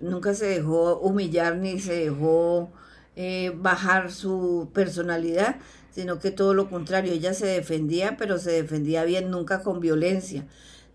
nunca 0.00 0.34
se 0.34 0.46
dejó 0.46 0.98
humillar 0.98 1.56
ni 1.56 1.78
se 1.78 2.04
dejó 2.04 2.70
eh, 3.16 3.52
bajar 3.56 4.10
su 4.12 4.70
personalidad, 4.72 5.56
sino 5.90 6.20
que 6.20 6.30
todo 6.30 6.54
lo 6.54 6.70
contrario, 6.70 7.12
ella 7.12 7.34
se 7.34 7.46
defendía, 7.46 8.16
pero 8.16 8.38
se 8.38 8.52
defendía 8.52 9.04
bien, 9.04 9.30
nunca 9.30 9.62
con 9.62 9.80
violencia. 9.80 10.46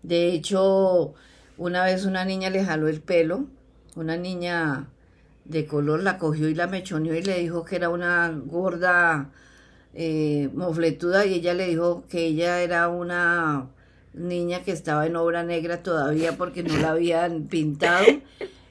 De 0.02 0.32
hecho, 0.32 1.14
una 1.56 1.84
vez 1.84 2.04
una 2.04 2.24
niña 2.24 2.50
le 2.50 2.64
jaló 2.64 2.88
el 2.88 3.00
pelo, 3.00 3.46
una 3.96 4.16
niña 4.16 4.88
de 5.44 5.66
color 5.66 6.02
la 6.02 6.18
cogió 6.18 6.48
y 6.48 6.54
la 6.54 6.66
mechoneó 6.66 7.14
y 7.14 7.22
le 7.22 7.38
dijo 7.38 7.64
que 7.64 7.76
era 7.76 7.90
una 7.90 8.30
gorda 8.30 9.30
eh, 9.92 10.48
mofletuda 10.54 11.26
y 11.26 11.34
ella 11.34 11.54
le 11.54 11.66
dijo 11.68 12.04
que 12.08 12.26
ella 12.26 12.60
era 12.60 12.88
una 12.88 13.68
niña 14.14 14.62
que 14.62 14.72
estaba 14.72 15.06
en 15.06 15.16
obra 15.16 15.42
negra 15.42 15.82
todavía 15.82 16.36
porque 16.36 16.62
no 16.62 16.76
la 16.78 16.90
habían 16.90 17.44
pintado. 17.48 18.06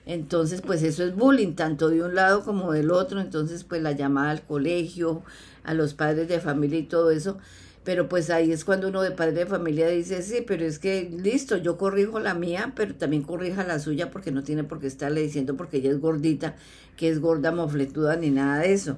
Entonces, 0.06 0.62
pues 0.62 0.84
eso 0.84 1.04
es 1.06 1.16
bullying, 1.16 1.54
tanto 1.54 1.90
de 1.90 2.04
un 2.04 2.16
lado 2.16 2.44
como 2.44 2.74
del 2.74 2.92
otro. 2.92 3.22
Entonces, 3.22 3.64
pues 3.64 3.82
la 3.82 3.94
llamada 3.94 4.32
al 4.32 4.42
colegio, 4.42 5.24
a 5.64 5.74
los 5.74 5.94
padres 5.94 6.28
de 6.28 6.42
familia 6.42 6.80
y 6.80 6.84
todo 6.84 7.12
eso. 7.12 7.38
Pero 7.84 8.08
pues 8.08 8.30
ahí 8.30 8.52
es 8.52 8.64
cuando 8.64 8.88
uno 8.88 9.02
de 9.02 9.12
padre 9.12 9.34
de 9.34 9.46
familia 9.46 9.88
dice, 9.90 10.22
sí, 10.22 10.44
pero 10.48 10.64
es 10.66 10.80
que 10.80 11.10
listo, 11.22 11.58
yo 11.58 11.78
corrijo 11.78 12.20
la 12.20 12.34
mía, 12.34 12.72
pero 12.76 12.96
también 12.96 13.24
corrija 13.24 13.64
la 13.66 13.80
suya 13.80 14.10
porque 14.10 14.32
no 14.32 14.44
tiene 14.44 14.64
por 14.64 14.80
qué 14.80 14.88
estarle 14.88 15.22
diciendo 15.22 15.58
porque 15.58 15.78
ella 15.78 15.92
es 15.92 16.00
gordita, 16.00 16.56
que 16.96 17.10
es 17.10 17.20
gorda, 17.20 17.52
mofletuda, 17.52 18.16
ni 18.16 18.32
nada 18.32 18.60
de 18.62 18.74
eso. 18.74 18.98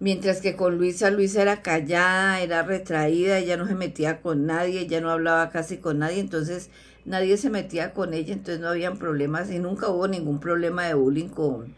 Mientras 0.00 0.40
que 0.40 0.56
con 0.56 0.76
Luisa, 0.78 1.10
Luisa 1.10 1.42
era 1.42 1.62
callada, 1.62 2.40
era 2.40 2.62
retraída, 2.62 3.38
ella 3.38 3.56
no 3.56 3.66
se 3.66 3.74
metía 3.74 4.20
con 4.20 4.46
nadie, 4.46 4.80
ella 4.80 5.00
no 5.00 5.10
hablaba 5.10 5.50
casi 5.50 5.78
con 5.78 6.00
nadie, 6.00 6.20
entonces 6.20 6.70
nadie 7.04 7.36
se 7.36 7.50
metía 7.50 7.92
con 7.94 8.12
ella, 8.14 8.32
entonces 8.32 8.60
no 8.60 8.68
habían 8.68 8.98
problemas 8.98 9.50
y 9.50 9.58
nunca 9.58 9.88
hubo 9.88 10.08
ningún 10.08 10.40
problema 10.40 10.84
de 10.86 10.94
bullying 10.94 11.28
con, 11.28 11.74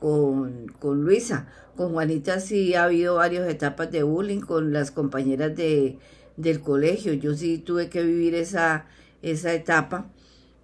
con, 0.00 0.68
con 0.80 1.04
Luisa. 1.04 1.48
Con 1.78 1.92
Juanita 1.92 2.40
sí 2.40 2.74
ha 2.74 2.86
habido 2.86 3.14
varias 3.14 3.48
etapas 3.48 3.92
de 3.92 4.02
bullying 4.02 4.40
con 4.40 4.72
las 4.72 4.90
compañeras 4.90 5.54
de, 5.54 5.96
del 6.36 6.60
colegio. 6.60 7.12
Yo 7.12 7.34
sí 7.34 7.58
tuve 7.58 7.88
que 7.88 8.02
vivir 8.02 8.34
esa, 8.34 8.86
esa 9.22 9.54
etapa 9.54 10.10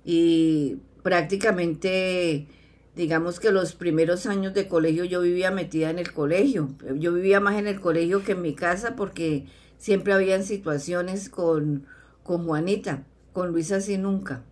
y 0.05 0.79
prácticamente 1.05 2.49
digamos 2.97 3.39
que 3.39 3.53
los 3.53 3.77
primeros 3.77 4.27
años 4.27 4.55
de 4.55 4.67
colegio 4.67 5.05
yo 5.05 5.21
vivía 5.21 5.53
metida 5.53 5.89
en 5.89 6.01
el 6.01 6.13
colegio. 6.13 6.71
Yo 6.97 7.13
vivía 7.13 7.39
más 7.39 7.61
en 7.61 7.69
el 7.69 7.81
colegio 7.81 8.25
que 8.25 8.33
en 8.33 8.43
mi 8.43 8.57
casa 8.57 8.97
porque 8.97 9.47
siempre 9.79 10.15
habían 10.15 10.43
situaciones 10.43 11.29
con, 11.29 11.87
con 12.25 12.45
Juanita, 12.45 13.05
con 13.33 13.53
Luisa 13.53 13.81
sí 13.81 13.99
nunca. 13.99 14.43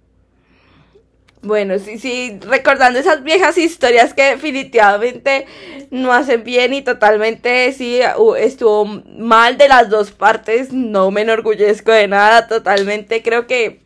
Bueno, 1.43 1.77
sí, 1.81 1.99
sí, 1.99 2.39
recordando 2.47 3.01
esas 3.01 3.25
viejas 3.25 3.59
historias 3.59 4.15
que 4.15 4.23
definitivamente 4.23 5.47
no 5.91 6.13
hacen 6.13 6.45
bien 6.45 6.73
y 6.73 6.83
totalmente, 6.83 7.73
sí, 7.73 8.01
estuvo 8.39 8.85
mal 8.85 9.59
de 9.59 9.67
las 9.67 9.91
dos 9.91 10.13
partes, 10.13 10.73
no 10.73 11.11
me 11.11 11.23
enorgullezco 11.23 11.91
de 11.91 12.07
nada, 12.07 12.47
totalmente 12.47 13.25
creo 13.25 13.49
que 13.49 13.81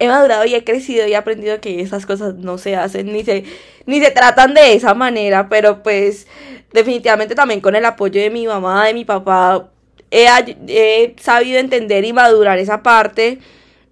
he 0.00 0.08
madurado 0.08 0.46
y 0.46 0.56
he 0.56 0.64
crecido 0.64 1.06
y 1.06 1.12
he 1.12 1.16
aprendido 1.16 1.60
que 1.60 1.80
esas 1.80 2.06
cosas 2.06 2.34
no 2.34 2.58
se 2.58 2.74
hacen 2.74 3.12
ni 3.12 3.22
se, 3.24 3.44
ni 3.86 4.00
se 4.00 4.10
tratan 4.10 4.54
de 4.54 4.74
esa 4.74 4.92
manera, 4.94 5.48
pero 5.48 5.84
pues 5.84 6.26
definitivamente 6.72 7.36
también 7.36 7.60
con 7.60 7.76
el 7.76 7.84
apoyo 7.84 8.20
de 8.20 8.30
mi 8.30 8.48
mamá, 8.48 8.84
de 8.84 8.94
mi 8.94 9.04
papá, 9.04 9.68
he, 10.10 10.26
he 10.66 11.14
sabido 11.20 11.60
entender 11.60 12.04
y 12.04 12.12
madurar 12.12 12.58
esa 12.58 12.82
parte 12.82 13.38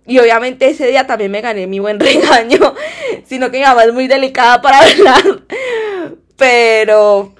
y 0.06 0.18
obviamente 0.18 0.68
ese 0.68 0.86
día 0.86 1.06
también 1.06 1.30
me 1.30 1.40
gané 1.40 1.66
mi 1.66 1.78
buen 1.78 1.98
regaño, 2.00 2.74
sino 3.24 3.50
que 3.50 3.58
mi 3.58 3.64
mamá 3.64 3.84
es 3.84 3.92
muy 3.92 4.06
delicada 4.06 4.60
para 4.60 4.78
hablar. 4.82 5.42
Pero, 6.36 7.34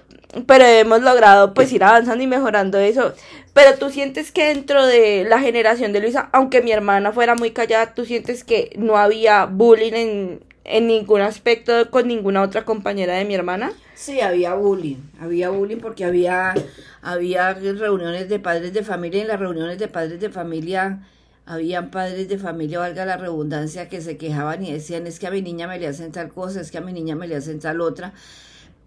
pero 0.46 0.64
hemos 0.64 1.02
logrado 1.02 1.52
pues 1.52 1.72
ir 1.72 1.84
avanzando 1.84 2.22
y 2.22 2.26
mejorando 2.26 2.78
eso. 2.78 3.12
Pero 3.52 3.78
tú 3.78 3.90
sientes 3.90 4.32
que 4.32 4.46
dentro 4.46 4.84
de 4.84 5.24
la 5.24 5.38
generación 5.38 5.92
de 5.92 6.00
Luisa, 6.00 6.28
aunque 6.32 6.60
mi 6.60 6.72
hermana 6.72 7.12
fuera 7.12 7.36
muy 7.36 7.52
callada, 7.52 7.94
tú 7.94 8.04
sientes 8.04 8.42
que 8.42 8.72
no 8.76 8.96
había 8.96 9.44
bullying 9.44 9.92
en, 9.92 10.44
en 10.64 10.86
ningún 10.88 11.20
aspecto 11.20 11.90
con 11.90 12.08
ninguna 12.08 12.42
otra 12.42 12.64
compañera 12.64 13.14
de 13.14 13.24
mi 13.24 13.34
hermana. 13.34 13.72
Sí, 13.94 14.20
había 14.20 14.54
bullying, 14.54 14.96
había 15.20 15.50
bullying 15.50 15.76
porque 15.76 16.04
había, 16.04 16.54
había 17.00 17.54
reuniones 17.54 18.28
de 18.28 18.40
padres 18.40 18.72
de 18.72 18.82
familia 18.82 19.18
y 19.18 19.22
en 19.22 19.28
las 19.28 19.38
reuniones 19.38 19.78
de 19.78 19.86
padres 19.86 20.18
de 20.18 20.30
familia 20.30 21.00
habían 21.46 21.90
padres 21.90 22.28
de 22.28 22.38
familia, 22.38 22.78
valga 22.78 23.04
la 23.04 23.16
redundancia, 23.16 23.88
que 23.88 24.00
se 24.00 24.16
quejaban 24.16 24.64
y 24.64 24.72
decían, 24.72 25.06
es 25.06 25.18
que 25.18 25.26
a 25.26 25.30
mi 25.30 25.42
niña 25.42 25.68
me 25.68 25.78
le 25.78 25.86
hacen 25.86 26.12
tal 26.12 26.32
cosa, 26.32 26.60
es 26.60 26.70
que 26.70 26.78
a 26.78 26.80
mi 26.80 26.92
niña 26.92 27.16
me 27.16 27.28
le 27.28 27.36
hacen 27.36 27.60
tal 27.60 27.80
otra, 27.80 28.14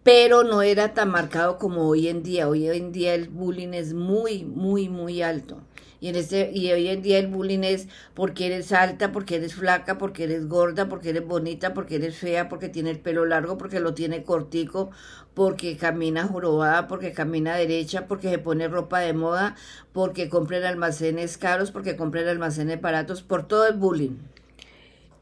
pero 0.04 0.44
no 0.44 0.62
era 0.62 0.94
tan 0.94 1.10
marcado 1.10 1.58
como 1.58 1.88
hoy 1.88 2.08
en 2.08 2.24
día. 2.24 2.48
Hoy 2.48 2.68
en 2.68 2.92
día 2.92 3.14
el 3.14 3.28
bullying 3.28 3.74
es 3.74 3.94
muy, 3.94 4.44
muy, 4.46 4.90
muy 4.90 5.22
alto. 5.22 5.58
Y, 6.00 6.10
en 6.10 6.16
este, 6.16 6.52
y 6.54 6.72
hoy 6.72 6.90
en 6.90 7.02
día 7.02 7.18
el 7.18 7.28
bullying 7.28 7.64
es 7.64 7.88
porque 8.14 8.46
eres 8.48 8.72
alta, 8.72 9.12
porque 9.12 9.36
eres 9.36 9.56
flaca, 9.56 9.98
porque 9.98 10.26
eres 10.26 10.48
gorda, 10.48 10.88
porque 10.90 11.10
eres 11.10 11.26
bonita, 11.26 11.74
porque 11.74 11.96
eres 11.96 12.18
fea, 12.18 12.50
porque 12.50 12.70
tiene 12.70 12.92
el 12.92 13.00
pelo 13.00 13.26
largo, 13.26 13.58
porque 13.58 13.80
lo 13.80 13.96
tiene 13.96 14.24
cortico, 14.24 14.92
porque 15.34 15.76
camina 15.78 16.28
jorobada, 16.28 16.88
porque 16.88 17.14
camina 17.14 17.56
derecha, 17.56 18.08
porque 18.08 18.30
se 18.30 18.38
pone 18.38 18.68
ropa 18.68 19.00
de 19.00 19.14
moda, 19.14 19.56
porque 19.92 20.30
compra 20.30 20.58
en 20.58 20.66
almacenes 20.66 21.38
caros, 21.38 21.72
porque 21.72 21.96
compra 21.96 22.22
en 22.22 22.28
almacenes 22.28 22.80
baratos, 22.80 23.24
por 23.24 23.48
todo 23.48 23.68
el 23.68 23.76
bullying. 23.76 24.18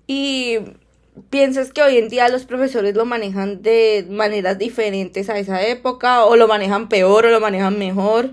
Y 0.07 0.59
piensas 1.29 1.71
que 1.71 1.81
hoy 1.81 1.97
en 1.97 2.09
día 2.09 2.27
los 2.29 2.45
profesores 2.45 2.95
lo 2.95 3.05
manejan 3.05 3.61
de 3.61 4.05
maneras 4.09 4.57
diferentes 4.57 5.29
a 5.29 5.39
esa 5.39 5.65
época, 5.65 6.25
o 6.25 6.35
lo 6.35 6.47
manejan 6.47 6.89
peor, 6.89 7.25
o 7.25 7.29
lo 7.29 7.39
manejan 7.39 7.79
mejor. 7.79 8.31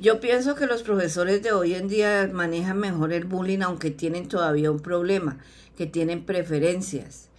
Yo 0.00 0.20
pienso 0.20 0.54
que 0.54 0.68
los 0.68 0.84
profesores 0.84 1.42
de 1.42 1.50
hoy 1.50 1.74
en 1.74 1.88
día 1.88 2.30
manejan 2.32 2.78
mejor 2.78 3.12
el 3.12 3.24
bullying, 3.24 3.62
aunque 3.62 3.90
tienen 3.90 4.28
todavía 4.28 4.70
un 4.70 4.78
problema, 4.78 5.38
que 5.76 5.86
tienen 5.86 6.24
preferencias. 6.24 7.30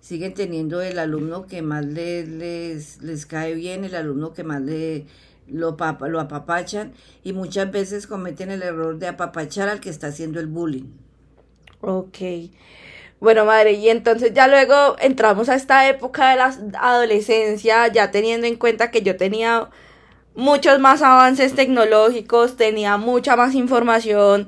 Siguen 0.00 0.32
teniendo 0.32 0.80
el 0.80 0.98
alumno 0.98 1.46
que 1.46 1.60
más 1.60 1.84
les, 1.84 2.26
les, 2.26 3.02
les 3.02 3.26
cae 3.26 3.54
bien, 3.54 3.84
el 3.84 3.94
alumno 3.94 4.32
que 4.32 4.44
más 4.44 4.62
le, 4.62 5.04
lo, 5.46 5.76
lo 6.08 6.20
apapachan 6.20 6.94
y 7.22 7.34
muchas 7.34 7.70
veces 7.70 8.06
cometen 8.06 8.50
el 8.50 8.62
error 8.62 8.98
de 8.98 9.08
apapachar 9.08 9.68
al 9.68 9.80
que 9.80 9.90
está 9.90 10.06
haciendo 10.06 10.40
el 10.40 10.46
bullying. 10.46 10.88
Ok. 11.82 12.18
Bueno, 13.20 13.44
madre, 13.44 13.72
y 13.72 13.90
entonces 13.90 14.32
ya 14.32 14.48
luego 14.48 14.96
entramos 15.00 15.50
a 15.50 15.54
esta 15.54 15.86
época 15.86 16.30
de 16.30 16.36
la 16.36 16.56
adolescencia, 16.80 17.88
ya 17.88 18.10
teniendo 18.10 18.46
en 18.46 18.56
cuenta 18.56 18.90
que 18.90 19.02
yo 19.02 19.16
tenía 19.16 19.68
muchos 20.36 20.78
más 20.78 21.02
avances 21.02 21.54
tecnológicos, 21.54 22.56
tenía 22.56 22.96
mucha 22.98 23.36
más 23.36 23.54
información, 23.54 24.46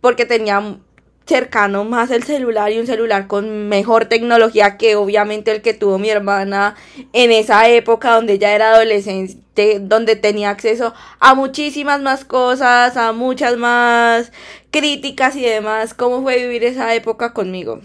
porque 0.00 0.24
tenía 0.24 0.78
cercano 1.26 1.84
más 1.84 2.10
el 2.10 2.22
celular 2.22 2.70
y 2.70 2.78
un 2.78 2.86
celular 2.86 3.26
con 3.26 3.68
mejor 3.68 4.06
tecnología 4.06 4.76
que 4.76 4.96
obviamente 4.96 5.50
el 5.52 5.62
que 5.62 5.72
tuvo 5.72 5.98
mi 5.98 6.10
hermana 6.10 6.74
en 7.12 7.32
esa 7.32 7.68
época 7.68 8.14
donde 8.14 8.34
ella 8.34 8.54
era 8.54 8.74
adolescente, 8.74 9.78
donde 9.80 10.16
tenía 10.16 10.50
acceso 10.50 10.92
a 11.20 11.34
muchísimas 11.34 12.02
más 12.02 12.24
cosas, 12.24 12.96
a 12.96 13.12
muchas 13.12 13.56
más 13.56 14.32
críticas 14.70 15.36
y 15.36 15.42
demás. 15.42 15.94
¿Cómo 15.94 16.22
fue 16.22 16.36
vivir 16.36 16.64
esa 16.64 16.94
época 16.94 17.32
conmigo? 17.32 17.80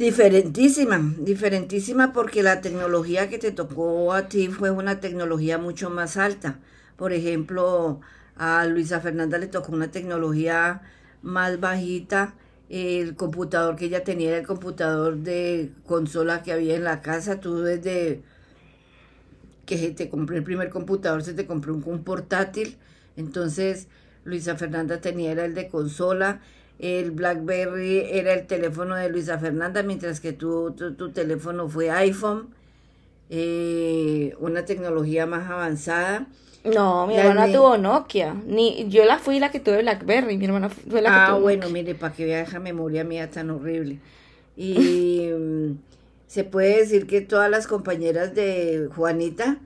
Diferentísima, 0.00 0.98
diferentísima 1.18 2.14
porque 2.14 2.42
la 2.42 2.62
tecnología 2.62 3.28
que 3.28 3.38
te 3.38 3.52
tocó 3.52 4.14
a 4.14 4.28
ti 4.28 4.48
fue 4.48 4.70
una 4.70 4.98
tecnología 4.98 5.58
mucho 5.58 5.90
más 5.90 6.16
alta. 6.16 6.58
Por 6.96 7.12
ejemplo, 7.12 8.00
a 8.34 8.64
Luisa 8.64 9.00
Fernanda 9.00 9.36
le 9.36 9.46
tocó 9.46 9.72
una 9.72 9.90
tecnología 9.90 10.80
más 11.20 11.60
bajita. 11.60 12.32
El 12.70 13.14
computador 13.14 13.76
que 13.76 13.84
ella 13.84 14.02
tenía 14.02 14.30
era 14.30 14.38
el 14.38 14.46
computador 14.46 15.18
de 15.18 15.70
consola 15.86 16.42
que 16.42 16.54
había 16.54 16.76
en 16.76 16.84
la 16.84 17.02
casa. 17.02 17.38
Tú 17.40 17.60
desde 17.60 18.22
que 19.66 19.90
te 19.90 20.08
compré 20.08 20.38
el 20.38 20.44
primer 20.44 20.70
computador, 20.70 21.22
se 21.22 21.34
te 21.34 21.44
compró 21.44 21.74
un, 21.74 22.04
portátil. 22.04 22.78
Entonces, 23.18 23.86
Luisa 24.24 24.56
Fernanda 24.56 25.02
tenía 25.02 25.32
era 25.32 25.44
el 25.44 25.54
de 25.54 25.68
consola 25.68 26.40
el 26.80 27.10
BlackBerry 27.10 28.06
era 28.10 28.32
el 28.32 28.46
teléfono 28.46 28.96
de 28.96 29.10
Luisa 29.10 29.38
Fernanda, 29.38 29.82
mientras 29.82 30.18
que 30.18 30.32
tu, 30.32 30.72
tu, 30.72 31.10
teléfono 31.10 31.68
fue 31.68 31.90
iPhone, 31.90 32.48
eh, 33.28 34.34
una 34.40 34.64
tecnología 34.64 35.26
más 35.26 35.50
avanzada. 35.50 36.26
No, 36.64 37.06
mi 37.06 37.16
hermana 37.16 37.52
tuvo 37.52 37.76
Nokia. 37.76 38.34
Ni, 38.46 38.88
yo 38.88 39.04
la 39.04 39.18
fui 39.18 39.38
la 39.38 39.50
que 39.50 39.60
tuve 39.60 39.82
BlackBerry, 39.82 40.38
mi 40.38 40.46
hermana 40.46 40.70
fue 40.70 41.02
la 41.02 41.10
que 41.10 41.16
ah, 41.16 41.26
tuvo. 41.28 41.36
Ah, 41.36 41.40
bueno, 41.40 41.68
mire, 41.68 41.94
para 41.94 42.14
que 42.14 42.24
vea 42.24 42.42
esa 42.42 42.60
memoria 42.60 43.04
mía 43.04 43.30
tan 43.30 43.50
horrible. 43.50 43.98
Y 44.56 45.28
mm, 45.38 45.78
se 46.26 46.44
puede 46.44 46.78
decir 46.78 47.06
que 47.06 47.20
todas 47.20 47.50
las 47.50 47.66
compañeras 47.66 48.34
de 48.34 48.88
Juanita 48.94 49.58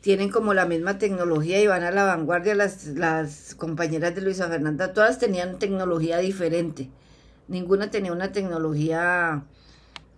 tienen 0.00 0.30
como 0.30 0.54
la 0.54 0.66
misma 0.66 0.98
tecnología 0.98 1.60
y 1.60 1.66
van 1.66 1.82
a 1.82 1.90
la 1.90 2.04
vanguardia. 2.04 2.54
Las, 2.54 2.86
las 2.86 3.54
compañeras 3.54 4.14
de 4.14 4.22
Luisa 4.22 4.48
Fernanda, 4.48 4.92
todas 4.92 5.18
tenían 5.18 5.58
tecnología 5.58 6.18
diferente. 6.18 6.90
Ninguna 7.48 7.90
tenía 7.90 8.12
una 8.12 8.32
tecnología 8.32 9.44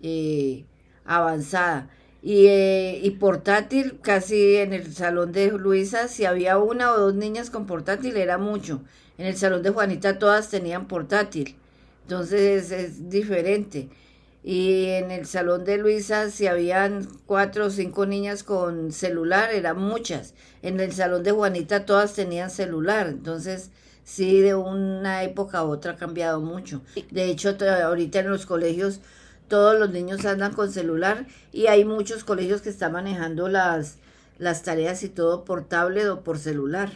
eh, 0.02 0.64
avanzada. 1.04 1.90
Y, 2.22 2.46
eh, 2.48 3.00
y, 3.02 3.12
portátil, 3.12 3.98
casi 4.02 4.56
en 4.56 4.74
el 4.74 4.92
salón 4.94 5.32
de 5.32 5.52
Luisa, 5.52 6.08
si 6.08 6.26
había 6.26 6.58
una 6.58 6.92
o 6.92 6.98
dos 6.98 7.14
niñas 7.14 7.48
con 7.48 7.66
portátil, 7.66 8.16
era 8.16 8.36
mucho. 8.36 8.82
En 9.16 9.26
el 9.26 9.36
salón 9.36 9.62
de 9.62 9.70
Juanita 9.70 10.18
todas 10.18 10.50
tenían 10.50 10.86
portátil. 10.86 11.56
Entonces 12.02 12.70
es 12.72 13.08
diferente. 13.08 13.88
Y 14.42 14.86
en 14.86 15.10
el 15.10 15.26
salón 15.26 15.64
de 15.64 15.76
Luisa, 15.76 16.30
si 16.30 16.46
habían 16.46 17.06
cuatro 17.26 17.66
o 17.66 17.70
cinco 17.70 18.06
niñas 18.06 18.42
con 18.42 18.90
celular, 18.90 19.52
eran 19.52 19.78
muchas. 19.78 20.34
En 20.62 20.80
el 20.80 20.92
salón 20.92 21.22
de 21.22 21.32
Juanita 21.32 21.84
todas 21.84 22.14
tenían 22.14 22.50
celular. 22.50 23.08
Entonces 23.08 23.70
sí 24.02 24.40
de 24.40 24.54
una 24.54 25.22
época 25.24 25.58
a 25.58 25.64
otra 25.64 25.92
ha 25.92 25.96
cambiado 25.96 26.40
mucho. 26.40 26.80
De 27.10 27.26
hecho, 27.26 27.56
ahorita 27.84 28.20
en 28.20 28.30
los 28.30 28.46
colegios 28.46 29.00
todos 29.48 29.78
los 29.78 29.90
niños 29.90 30.24
andan 30.24 30.54
con 30.54 30.72
celular 30.72 31.26
y 31.52 31.66
hay 31.66 31.84
muchos 31.84 32.24
colegios 32.24 32.62
que 32.62 32.70
están 32.70 32.92
manejando 32.92 33.48
las, 33.48 33.96
las 34.38 34.62
tareas 34.62 35.02
y 35.02 35.08
todo 35.08 35.44
por 35.44 35.64
tablet 35.64 36.06
o 36.08 36.20
por 36.22 36.38
celular. 36.38 36.92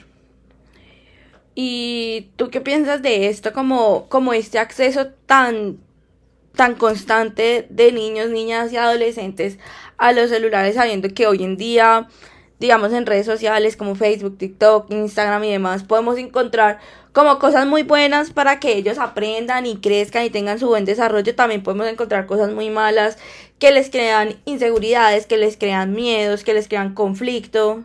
¿Y 1.55 2.31
tú 2.37 2.51
qué 2.51 2.61
piensas 2.61 3.03
de 3.03 3.29
esto 3.29 3.53
como, 3.53 4.09
como 4.09 4.33
este 4.33 4.59
acceso 4.59 5.09
tan, 5.27 5.79
tan 6.55 6.75
constante 6.75 7.67
de 7.71 7.93
niños, 7.93 8.31
niñas 8.31 8.73
y 8.73 8.77
adolescentes 8.77 9.59
a 9.97 10.13
los 10.13 10.31
celulares, 10.31 10.77
sabiendo 10.77 11.09
que 11.09 11.27
hoy 11.27 11.43
en 11.43 11.57
día, 11.57 12.09
digamos 12.61 12.93
en 12.93 13.07
redes 13.07 13.27
sociales 13.27 13.77
como 13.77 13.95
Facebook, 13.95 14.39
TikTok, 14.39 14.91
Instagram 14.91 15.45
y 15.45 15.53
demás, 15.53 15.85
podemos 15.85 16.19
encontrar 16.19 16.79
como 17.13 17.39
cosas 17.39 17.67
muy 17.67 17.85
buenas 17.85 18.31
para 18.31 18.59
que 18.59 18.77
ellos 18.77 18.99
aprendan 18.99 19.67
y 19.67 19.77
crezcan 19.77 20.25
y 20.25 20.31
tengan 20.31 20.59
su 20.59 20.67
buen 20.67 20.85
desarrollo, 20.85 21.35
también 21.35 21.63
podemos 21.63 21.87
encontrar 21.87 22.27
cosas 22.27 22.53
muy 22.53 22.71
malas 22.71 23.19
que 23.59 23.71
les 23.71 23.91
crean 23.91 24.37
inseguridades, 24.45 25.27
que 25.27 25.37
les 25.37 25.57
crean 25.57 25.93
miedos, 25.93 26.43
que 26.43 26.55
les 26.55 26.67
crean 26.67 26.95
conflicto. 26.95 27.85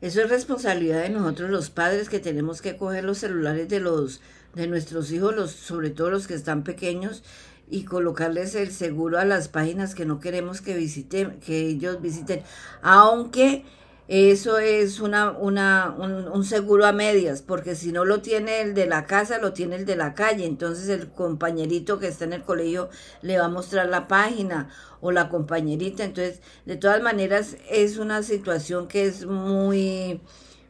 Eso 0.00 0.22
es 0.22 0.30
responsabilidad 0.30 1.02
de 1.02 1.10
nosotros 1.10 1.50
los 1.50 1.70
padres 1.70 2.08
que 2.08 2.20
tenemos 2.20 2.62
que 2.62 2.76
coger 2.76 3.04
los 3.04 3.18
celulares 3.18 3.68
de 3.68 3.80
los 3.80 4.20
de 4.54 4.66
nuestros 4.66 5.12
hijos, 5.12 5.34
los, 5.34 5.52
sobre 5.52 5.90
todo 5.90 6.10
los 6.10 6.26
que 6.26 6.34
están 6.34 6.64
pequeños, 6.64 7.22
y 7.70 7.84
colocarles 7.84 8.54
el 8.54 8.72
seguro 8.72 9.18
a 9.18 9.24
las 9.24 9.48
páginas 9.48 9.94
que 9.94 10.04
no 10.04 10.20
queremos 10.20 10.60
que 10.60 10.76
visiten, 10.76 11.38
que 11.40 11.60
ellos 11.60 12.02
visiten, 12.02 12.42
aunque 12.82 13.64
eso 14.10 14.58
es 14.58 14.98
una, 14.98 15.30
una, 15.30 15.94
un, 15.96 16.26
un, 16.26 16.44
seguro 16.44 16.84
a 16.84 16.90
medias, 16.90 17.42
porque 17.42 17.76
si 17.76 17.92
no 17.92 18.04
lo 18.04 18.20
tiene 18.22 18.60
el 18.60 18.74
de 18.74 18.86
la 18.86 19.06
casa, 19.06 19.38
lo 19.38 19.52
tiene 19.52 19.76
el 19.76 19.86
de 19.86 19.94
la 19.94 20.14
calle. 20.14 20.46
Entonces 20.46 20.88
el 20.88 21.12
compañerito 21.12 22.00
que 22.00 22.08
está 22.08 22.24
en 22.24 22.32
el 22.32 22.42
colegio 22.42 22.90
le 23.22 23.38
va 23.38 23.44
a 23.44 23.48
mostrar 23.48 23.88
la 23.88 24.08
página 24.08 24.68
o 25.00 25.12
la 25.12 25.28
compañerita. 25.28 26.02
Entonces, 26.02 26.40
de 26.66 26.74
todas 26.74 27.00
maneras, 27.00 27.56
es 27.70 27.98
una 27.98 28.24
situación 28.24 28.88
que 28.88 29.04
es 29.04 29.26
muy, 29.26 30.20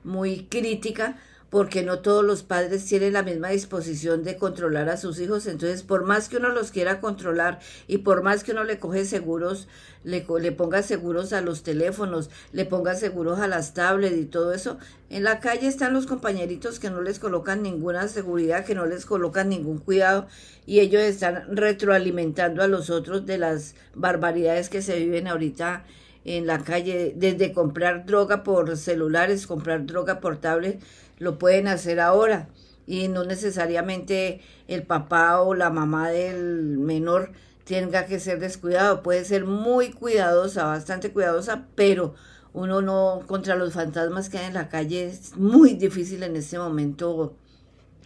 muy 0.05 0.45
crítica 0.51 1.17
porque 1.51 1.83
no 1.83 1.99
todos 1.99 2.25
los 2.25 2.45
padres 2.45 2.87
tienen 2.87 3.13
la 3.13 3.25
misma 3.25 3.49
disposición 3.49 4.23
de 4.23 4.37
controlar 4.37 4.89
a 4.89 4.97
sus 4.97 5.19
hijos. 5.21 5.47
Entonces, 5.47 5.83
por 5.83 6.05
más 6.05 6.29
que 6.29 6.37
uno 6.37 6.49
los 6.51 6.71
quiera 6.71 7.01
controlar 7.01 7.59
y 7.89 7.99
por 7.99 8.23
más 8.23 8.45
que 8.45 8.53
uno 8.53 8.63
le 8.65 8.79
coge 8.79 9.05
seguros, 9.05 9.67
le, 10.05 10.25
le 10.41 10.53
ponga 10.53 10.83
seguros 10.83 11.33
a 11.33 11.41
los 11.41 11.63
teléfonos, 11.63 12.31
le 12.53 12.65
ponga 12.65 12.95
seguros 12.95 13.41
a 13.41 13.49
las 13.49 13.75
tablets 13.75 14.17
y 14.17 14.25
todo 14.25 14.55
eso, 14.55 14.79
en 15.11 15.25
la 15.25 15.41
calle 15.41 15.67
están 15.67 15.93
los 15.93 16.07
compañeritos 16.07 16.79
que 16.79 16.89
no 16.89 17.03
les 17.03 17.19
colocan 17.19 17.63
ninguna 17.63 18.07
seguridad, 18.07 18.65
que 18.65 18.77
no 18.77 18.87
les 18.87 19.05
colocan 19.05 19.49
ningún 19.49 19.79
cuidado 19.79 20.29
y 20.67 20.79
ellos 20.79 21.03
están 21.03 21.45
retroalimentando 21.57 22.63
a 22.63 22.69
los 22.69 22.91
otros 22.91 23.27
de 23.27 23.39
las 23.39 23.75
barbaridades 23.95 24.69
que 24.69 24.83
se 24.83 24.97
viven 24.99 25.27
ahorita 25.27 25.85
en 26.25 26.47
la 26.47 26.63
calle, 26.63 27.15
desde 27.17 27.53
comprar 27.53 28.07
droga 28.07 28.43
por 28.43 28.77
celulares, 28.77 29.47
comprar 29.47 29.87
droga 29.87 30.21
por 30.21 30.37
tablet, 30.37 30.81
lo 31.19 31.39
pueden 31.39 31.69
hacer 31.69 32.01
ahora 32.01 32.49
y 32.87 33.09
no 33.09 33.25
necesariamente 33.25 34.41
el 34.69 34.83
papá 34.83 35.41
o 35.41 35.55
la 35.55 35.71
mamá 35.71 36.11
del 36.11 36.79
menor 36.79 37.33
tenga 37.65 38.07
que 38.07 38.19
ser 38.19 38.41
descuidado, 38.41 39.03
puede 39.03 39.25
ser 39.25 39.45
muy 39.45 39.93
cuidadosa, 39.93 40.65
bastante 40.65 41.13
cuidadosa, 41.13 41.67
pero 41.77 42.15
uno 42.53 42.83
no, 42.83 43.23
contra 43.27 43.55
los 43.55 43.75
fantasmas 43.75 44.29
que 44.29 44.39
hay 44.39 44.47
en 44.47 44.55
la 44.55 44.69
calle, 44.69 45.07
es 45.07 45.37
muy 45.37 45.75
difícil 45.75 46.25
en 46.25 46.35
este 46.35 46.59
momento 46.59 47.37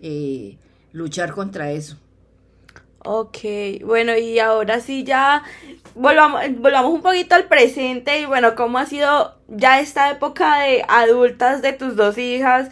eh, 0.03 0.59
luchar 0.93 1.33
contra 1.33 1.73
eso. 1.73 1.97
Ok, 3.07 3.39
bueno, 3.85 4.17
y 4.17 4.39
ahora 4.39 4.81
sí 4.81 5.05
ya 5.05 5.43
volvamos, 5.95 6.41
volvamos 6.57 6.91
un 6.91 7.03
poquito 7.03 7.35
al 7.35 7.49
presente 7.49 8.21
y 8.21 8.25
bueno, 8.25 8.55
¿cómo 8.55 8.79
ha 8.79 8.87
sido 8.87 9.35
ya 9.49 9.79
esta 9.79 10.11
época 10.11 10.61
de 10.61 10.83
adultas 10.89 11.61
de 11.61 11.75
tus 11.75 11.97
dos 11.97 12.17
hijas? 12.17 12.71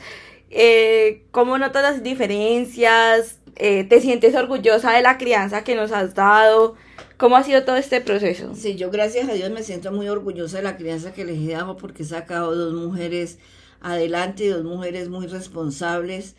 Eh, 0.48 1.24
¿Cómo 1.32 1.58
notas 1.58 1.82
las 1.82 2.02
diferencias? 2.02 3.40
Eh, 3.56 3.84
¿Te 3.84 4.00
sientes 4.00 4.34
orgullosa 4.34 4.92
de 4.92 5.02
la 5.02 5.18
crianza 5.18 5.64
que 5.64 5.74
nos 5.74 5.92
has 5.92 6.14
dado? 6.14 6.76
¿Cómo 7.18 7.36
ha 7.36 7.42
sido 7.42 7.64
todo 7.64 7.76
este 7.76 8.00
proceso? 8.00 8.54
Sí, 8.54 8.76
yo 8.76 8.90
gracias 8.90 9.28
a 9.28 9.34
Dios 9.34 9.50
me 9.50 9.62
siento 9.62 9.92
muy 9.92 10.08
orgullosa 10.08 10.56
de 10.56 10.62
la 10.62 10.78
crianza 10.78 11.12
que 11.12 11.26
les 11.26 11.38
he 11.38 11.52
dado 11.52 11.76
porque 11.76 12.04
he 12.04 12.06
sacado 12.06 12.54
dos 12.56 12.72
mujeres 12.72 13.38
adelante, 13.82 14.48
dos 14.48 14.64
mujeres 14.64 15.10
muy 15.10 15.26
responsables, 15.26 16.36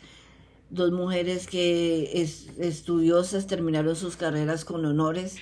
dos 0.74 0.92
mujeres 0.92 1.46
que 1.46 2.10
es, 2.20 2.48
estudiosas, 2.58 3.46
terminaron 3.46 3.96
sus 3.96 4.16
carreras 4.16 4.64
con 4.64 4.84
honores, 4.84 5.36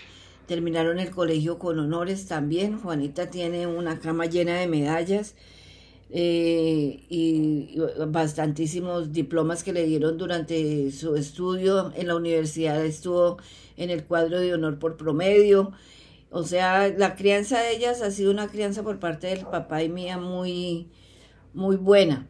terminaron 0.47 0.99
el 0.99 1.11
colegio 1.11 1.59
con 1.59 1.79
honores 1.79 2.27
también. 2.27 2.79
Juanita 2.79 3.31
tiene 3.31 3.67
una 3.67 3.99
cama 3.99 4.27
llena 4.27 4.55
de 4.59 4.67
medallas 4.67 5.35
eh, 6.11 7.05
y 7.09 7.79
bastantísimos 8.09 9.13
diplomas 9.13 9.65
que 9.65 9.73
le 9.73 9.87
dieron 9.87 10.19
durante 10.19 10.91
su 10.93 11.17
estudio 11.17 11.93
en 11.97 12.09
la 12.09 12.17
universidad. 12.17 12.85
Estuvo 12.85 13.39
en 13.77 13.91
el 13.91 14.05
cuadro 14.05 14.39
de 14.39 14.53
honor 14.53 14.79
por 14.79 14.97
promedio. 14.97 15.73
O 16.31 16.45
sea, 16.45 16.89
la 16.89 17.17
crianza 17.17 17.61
de 17.61 17.77
ellas 17.77 18.03
ha 18.03 18.11
sido 18.11 18.31
una 18.31 18.49
crianza 18.49 18.83
por 18.83 18.99
parte 18.99 19.29
del 19.29 19.47
papá 19.47 19.83
y 19.83 19.89
mía 19.89 20.19
muy, 20.19 20.89
muy 21.55 21.77
buena. 21.77 22.29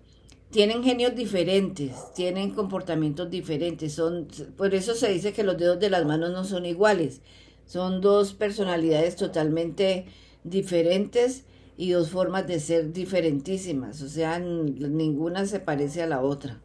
Tienen 0.52 0.84
genios 0.84 1.16
diferentes, 1.16 1.92
tienen 2.14 2.50
comportamientos 2.50 3.30
diferentes. 3.30 3.94
Son, 3.94 4.28
por 4.56 4.74
eso 4.74 4.94
se 4.94 5.10
dice 5.10 5.32
que 5.32 5.42
los 5.42 5.58
dedos 5.58 5.80
de 5.80 5.90
las 5.90 6.04
manos 6.04 6.30
no 6.30 6.44
son 6.44 6.66
iguales. 6.66 7.22
Son 7.66 8.00
dos 8.00 8.34
personalidades 8.34 9.16
totalmente 9.16 10.04
diferentes 10.44 11.44
y 11.76 11.90
dos 11.90 12.10
formas 12.10 12.46
de 12.46 12.60
ser 12.60 12.92
diferentísimas, 12.92 14.02
o 14.02 14.08
sea, 14.08 14.38
ninguna 14.38 15.46
se 15.46 15.58
parece 15.58 16.02
a 16.02 16.06
la 16.06 16.20
otra. 16.20 16.60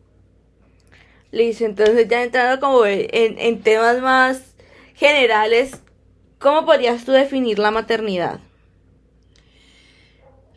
Listo, 1.32 1.66
entonces 1.66 2.08
ya 2.08 2.24
entrando 2.24 2.60
como 2.60 2.86
en, 2.86 3.40
en 3.40 3.62
temas 3.62 4.02
más 4.02 4.56
generales, 4.96 5.72
¿cómo 6.40 6.66
podrías 6.66 7.06
tú 7.06 7.14
definir 7.14 7.58
la 7.60 7.72
maternidad? 7.72 8.40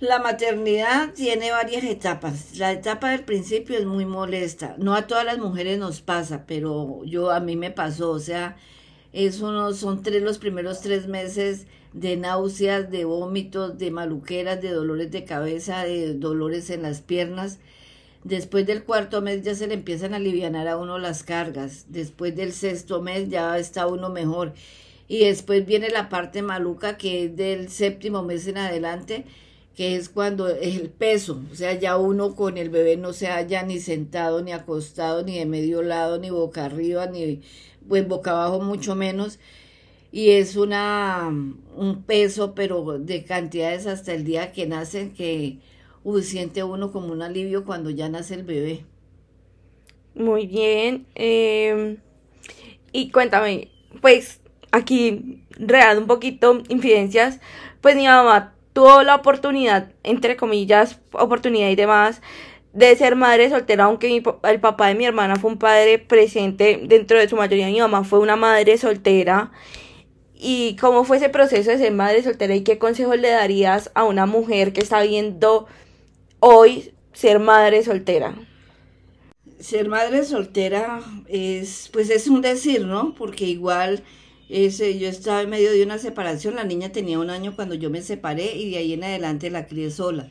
La 0.00 0.18
maternidad 0.18 1.12
tiene 1.12 1.50
varias 1.50 1.84
etapas. 1.84 2.56
La 2.56 2.72
etapa 2.72 3.10
del 3.10 3.22
principio 3.24 3.76
es 3.76 3.84
muy 3.84 4.06
molesta. 4.06 4.74
No 4.78 4.94
a 4.94 5.06
todas 5.06 5.26
las 5.26 5.36
mujeres 5.36 5.78
nos 5.78 6.00
pasa, 6.00 6.44
pero 6.46 7.04
yo 7.04 7.30
a 7.30 7.40
mí 7.40 7.54
me 7.54 7.70
pasó. 7.70 8.10
O 8.12 8.18
sea, 8.18 8.56
es 9.12 9.42
uno, 9.42 9.74
son 9.74 10.02
tres 10.02 10.22
los 10.22 10.38
primeros 10.38 10.80
tres 10.80 11.06
meses 11.06 11.66
de 11.92 12.16
náuseas, 12.16 12.90
de 12.90 13.04
vómitos, 13.04 13.76
de 13.76 13.90
maluqueras, 13.90 14.62
de 14.62 14.70
dolores 14.70 15.10
de 15.10 15.24
cabeza, 15.26 15.84
de 15.84 16.14
dolores 16.14 16.70
en 16.70 16.80
las 16.80 17.02
piernas. 17.02 17.58
Después 18.24 18.66
del 18.66 18.84
cuarto 18.84 19.20
mes 19.20 19.42
ya 19.42 19.54
se 19.54 19.66
le 19.66 19.74
empiezan 19.74 20.14
a 20.14 20.16
aliviar 20.16 20.66
a 20.66 20.78
uno 20.78 20.98
las 20.98 21.24
cargas. 21.24 21.84
Después 21.88 22.34
del 22.34 22.54
sexto 22.54 23.02
mes 23.02 23.28
ya 23.28 23.58
está 23.58 23.86
uno 23.86 24.08
mejor. 24.08 24.54
Y 25.08 25.26
después 25.26 25.66
viene 25.66 25.90
la 25.90 26.08
parte 26.08 26.40
maluca 26.40 26.96
que 26.96 27.24
es 27.24 27.36
del 27.36 27.68
séptimo 27.68 28.22
mes 28.22 28.46
en 28.46 28.56
adelante, 28.56 29.26
que 29.80 29.96
es 29.96 30.10
cuando 30.10 30.46
es 30.46 30.76
el 30.78 30.90
peso. 30.90 31.40
O 31.50 31.54
sea, 31.54 31.72
ya 31.72 31.96
uno 31.96 32.36
con 32.36 32.58
el 32.58 32.68
bebé 32.68 32.98
no 32.98 33.14
se 33.14 33.28
halla 33.28 33.62
ni 33.62 33.80
sentado, 33.80 34.42
ni 34.42 34.52
acostado, 34.52 35.22
ni 35.22 35.38
de 35.38 35.46
medio 35.46 35.80
lado, 35.80 36.18
ni 36.18 36.28
boca 36.28 36.66
arriba, 36.66 37.06
ni 37.06 37.40
pues 37.88 38.06
boca 38.06 38.32
abajo 38.32 38.60
mucho 38.60 38.94
menos 38.94 39.38
y 40.12 40.32
es 40.32 40.56
una 40.56 41.30
un 41.76 42.02
peso 42.02 42.54
pero 42.54 42.98
de 42.98 43.24
cantidades 43.24 43.86
hasta 43.86 44.12
el 44.12 44.24
día 44.24 44.52
que 44.52 44.66
nacen 44.66 45.14
que 45.14 45.60
siente 46.20 46.62
uno 46.62 46.92
como 46.92 47.10
un 47.14 47.22
alivio 47.22 47.64
cuando 47.64 47.88
ya 47.88 48.10
nace 48.10 48.34
el 48.34 48.42
bebé. 48.42 48.84
Muy 50.14 50.46
bien. 50.46 51.06
Em, 51.14 51.96
y 52.92 53.10
cuéntame, 53.10 53.70
pues 54.02 54.42
aquí 54.72 55.42
real 55.52 55.96
un 55.96 56.06
poquito 56.06 56.62
infidencias, 56.68 57.40
pues 57.80 57.96
mi 57.96 58.04
mamá 58.04 58.59
tuvo 58.72 59.02
la 59.02 59.16
oportunidad, 59.16 59.92
entre 60.02 60.36
comillas, 60.36 61.00
oportunidad 61.12 61.68
y 61.68 61.76
demás, 61.76 62.22
de 62.72 62.94
ser 62.96 63.16
madre 63.16 63.50
soltera, 63.50 63.84
aunque 63.84 64.22
el 64.44 64.60
papá 64.60 64.88
de 64.88 64.94
mi 64.94 65.04
hermana 65.04 65.36
fue 65.36 65.50
un 65.50 65.58
padre 65.58 65.98
presente 65.98 66.80
dentro 66.84 67.18
de 67.18 67.28
su 67.28 67.36
mayoría, 67.36 67.66
mi 67.66 67.80
mamá 67.80 68.04
fue 68.04 68.20
una 68.20 68.36
madre 68.36 68.78
soltera 68.78 69.50
¿Y 70.42 70.76
cómo 70.76 71.04
fue 71.04 71.18
ese 71.18 71.28
proceso 71.28 71.70
de 71.70 71.76
ser 71.76 71.92
madre 71.92 72.22
soltera 72.22 72.54
y 72.54 72.62
qué 72.62 72.78
consejo 72.78 73.14
le 73.14 73.28
darías 73.28 73.90
a 73.94 74.04
una 74.04 74.24
mujer 74.24 74.72
que 74.72 74.80
está 74.80 75.02
viendo 75.02 75.66
hoy 76.38 76.94
ser 77.12 77.40
madre 77.40 77.82
soltera? 77.84 78.34
Ser 79.58 79.90
madre 79.90 80.24
soltera 80.24 81.02
es, 81.28 81.90
pues 81.92 82.08
es 82.08 82.26
un 82.26 82.40
decir, 82.40 82.86
¿no? 82.86 83.14
Porque 83.14 83.44
igual 83.44 84.02
ese, 84.50 84.98
yo 84.98 85.08
estaba 85.08 85.42
en 85.42 85.50
medio 85.50 85.70
de 85.72 85.82
una 85.82 85.98
separación, 85.98 86.56
la 86.56 86.64
niña 86.64 86.92
tenía 86.92 87.18
un 87.18 87.30
año 87.30 87.54
cuando 87.56 87.74
yo 87.74 87.90
me 87.90 88.02
separé 88.02 88.56
y 88.56 88.70
de 88.70 88.78
ahí 88.78 88.92
en 88.92 89.04
adelante 89.04 89.50
la 89.50 89.66
crié 89.66 89.90
sola. 89.90 90.28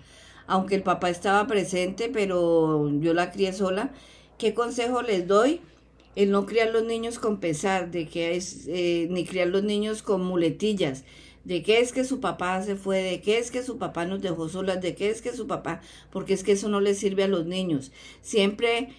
Aunque 0.47 0.75
el 0.75 0.83
papá 0.83 1.09
estaba 1.09 1.47
presente, 1.47 2.09
pero 2.11 2.89
yo 2.99 3.13
la 3.13 3.31
crié 3.31 3.53
sola 3.53 3.91
¿qué 4.39 4.55
consejo 4.55 5.03
les 5.03 5.27
doy? 5.27 5.61
El 6.15 6.31
no 6.31 6.47
criar 6.47 6.69
los 6.69 6.83
niños 6.83 7.19
con 7.19 7.39
pesar, 7.39 7.91
de 7.91 8.07
que 8.07 8.35
es, 8.35 8.65
eh, 8.67 9.07
ni 9.11 9.25
criar 9.25 9.49
los 9.49 9.63
niños 9.63 10.01
con 10.01 10.25
muletillas, 10.25 11.03
de 11.43 11.61
qué 11.61 11.79
es 11.79 11.93
que 11.93 12.03
su 12.03 12.19
papá 12.19 12.61
se 12.63 12.75
fue, 12.75 13.03
de 13.03 13.21
qué 13.21 13.37
es 13.37 13.51
que 13.51 13.61
su 13.61 13.77
papá 13.77 14.05
nos 14.05 14.21
dejó 14.21 14.49
solas, 14.49 14.81
de 14.81 14.95
qué 14.95 15.09
es 15.09 15.21
que 15.21 15.33
su 15.33 15.45
papá, 15.45 15.81
porque 16.09 16.33
es 16.33 16.43
que 16.43 16.53
eso 16.53 16.67
no 16.67 16.81
le 16.81 16.95
sirve 16.95 17.23
a 17.23 17.27
los 17.27 17.45
niños. 17.45 17.91
Siempre, 18.21 18.89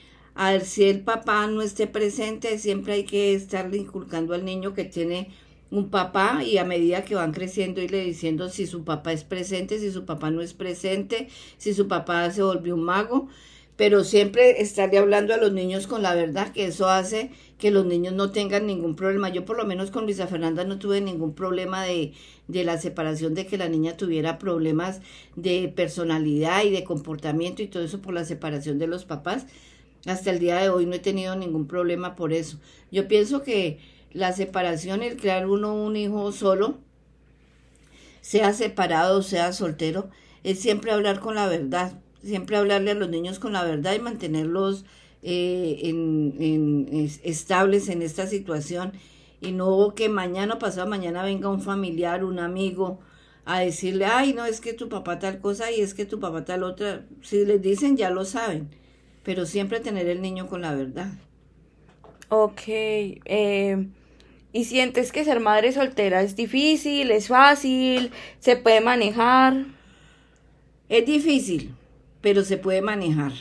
al 0.41 0.63
si 0.63 0.85
el 0.85 1.01
papá 1.03 1.47
no 1.49 1.61
esté 1.61 1.87
presente, 1.87 2.59
siempre 2.59 2.95
hay 2.95 3.05
que 3.05 3.35
estarle 3.35 3.77
inculcando 3.77 4.33
al 4.33 4.43
niño 4.47 4.73
que 4.73 4.85
tiene 4.85 5.29
un 5.71 5.91
papá 5.91 6.43
y 6.43 6.57
a 6.57 6.65
medida 6.65 7.05
que 7.05 7.15
van 7.15 7.33
creciendo 7.33 7.83
irle 7.83 8.03
diciendo 8.03 8.49
si 8.49 8.67
su 8.67 8.83
papá 8.83 9.13
es 9.13 9.23
presente, 9.23 9.79
si 9.79 9.91
su 9.93 10.07
papá 10.07 10.31
no 10.31 10.41
es 10.41 10.55
presente, 10.55 11.29
si 11.59 11.75
su 11.75 11.89
papá 11.89 12.31
se 12.31 12.43
volvió 12.43 12.75
un 12.75 12.85
mago, 12.85 13.29
pero 13.77 14.03
siempre 14.03 14.63
estarle 14.63 14.97
hablando 14.97 15.35
a 15.35 15.37
los 15.37 15.53
niños 15.53 15.87
con 15.87 16.03
la 16.03 16.15
verdad, 16.15 16.53
que 16.53 16.65
eso 16.67 16.89
hace 16.89 17.31
que 17.59 17.71
los 17.71 17.85
niños 17.85 18.15
no 18.15 18.31
tengan 18.31 18.67
ningún 18.67 18.97
problema. 18.97 19.29
Yo 19.29 19.45
por 19.45 19.59
lo 19.59 19.67
menos 19.67 19.91
con 19.91 20.05
Luisa 20.05 20.27
Fernanda 20.27 20.65
no 20.65 20.79
tuve 20.79 21.03
ningún 21.03 21.35
problema 21.35 21.85
de, 21.85 22.15
de 22.49 22.65
la 22.65 22.79
separación, 22.79 23.35
de 23.35 23.47
que 23.47 23.59
la 23.59 23.69
niña 23.69 23.99
tuviera 23.99 24.39
problemas 24.39 25.01
de 25.37 25.69
personalidad 25.77 26.65
y 26.65 26.71
de 26.71 26.83
comportamiento 26.85 27.63
y 27.63 27.67
todo 27.69 27.85
eso 27.85 28.01
por 28.01 28.15
la 28.15 28.25
separación 28.25 28.79
de 28.79 28.87
los 28.87 29.05
papás. 29.05 29.47
Hasta 30.07 30.31
el 30.31 30.39
día 30.39 30.57
de 30.57 30.69
hoy 30.71 30.87
no 30.87 30.95
he 30.95 31.01
tenido 31.01 31.37
ningún 31.37 31.67
problema 31.67 32.17
por 32.17 32.33
eso. 32.33 32.59
Yo 32.91 33.07
pienso 33.09 33.43
que 33.43 33.79
la 34.13 34.33
separación, 34.33 35.03
el 35.03 35.17
crear 35.17 35.47
uno 35.47 35.75
un 35.75 35.97
hijo 35.97 36.33
solo, 36.33 36.79
sea 38.21 38.53
separado, 38.53 39.23
sea 39.23 39.53
soltero, 39.53 40.11
es 40.45 40.61
siempre 40.61 40.93
hablar 40.93 41.21
con 41.21 41.35
la 41.35 41.47
verdad, 41.47 42.01
siempre 42.23 42.57
hablarle 42.57 42.93
a 42.93 42.95
los 42.95 43.09
niños 43.09 43.39
con 43.39 43.53
la 43.53 43.65
verdad 43.65 43.95
y 43.95 43.99
mantenerlos 43.99 44.85
eh, 45.23 45.81
en, 45.85 46.95
estables 47.25 47.89
en 47.89 48.01
esta 48.03 48.27
situación 48.27 48.93
y 49.41 49.53
no 49.53 49.95
que 49.95 50.09
mañana 50.09 50.55
o 50.55 50.59
pasado 50.59 50.89
mañana 50.89 51.23
venga 51.23 51.49
un 51.49 51.61
familiar, 51.61 52.25
un 52.25 52.39
amigo 52.39 53.01
a 53.45 53.61
decirle, 53.61 54.05
ay, 54.07 54.33
no, 54.33 54.45
es 54.45 54.61
que 54.61 54.73
tu 54.75 54.89
papá 54.89 55.19
tal 55.19 55.41
cosa 55.41 55.71
y 55.71 55.81
es 55.81 55.95
que 55.95 56.07
tu 56.07 56.21
papá 56.21 56.45
tal 56.45 56.63
otra. 56.63 57.07
Si 57.23 57.45
les 57.45 57.61
dicen, 57.61 57.97
ya 57.97 58.11
lo 58.11 58.25
saben, 58.25 58.69
pero 59.23 59.47
siempre 59.47 59.81
tener 59.81 60.09
el 60.09 60.23
niño 60.23 60.49
con 60.49 60.63
la 60.63 60.75
verdad. 60.75 61.13
Ok, 62.29 62.63
eh, 62.67 63.87
¿y 64.53 64.65
sientes 64.65 65.13
que 65.13 65.25
ser 65.25 65.41
madre 65.41 65.73
soltera 65.73 66.23
es 66.23 66.37
difícil, 66.37 67.11
es 67.11 67.29
fácil, 67.29 68.13
se 68.39 68.57
puede 68.57 68.81
manejar? 68.81 69.65
Es 70.89 71.07
difícil, 71.07 71.75
pero 72.21 72.45
se 72.45 72.57
puede 72.57 72.83
manejar. 72.83 73.33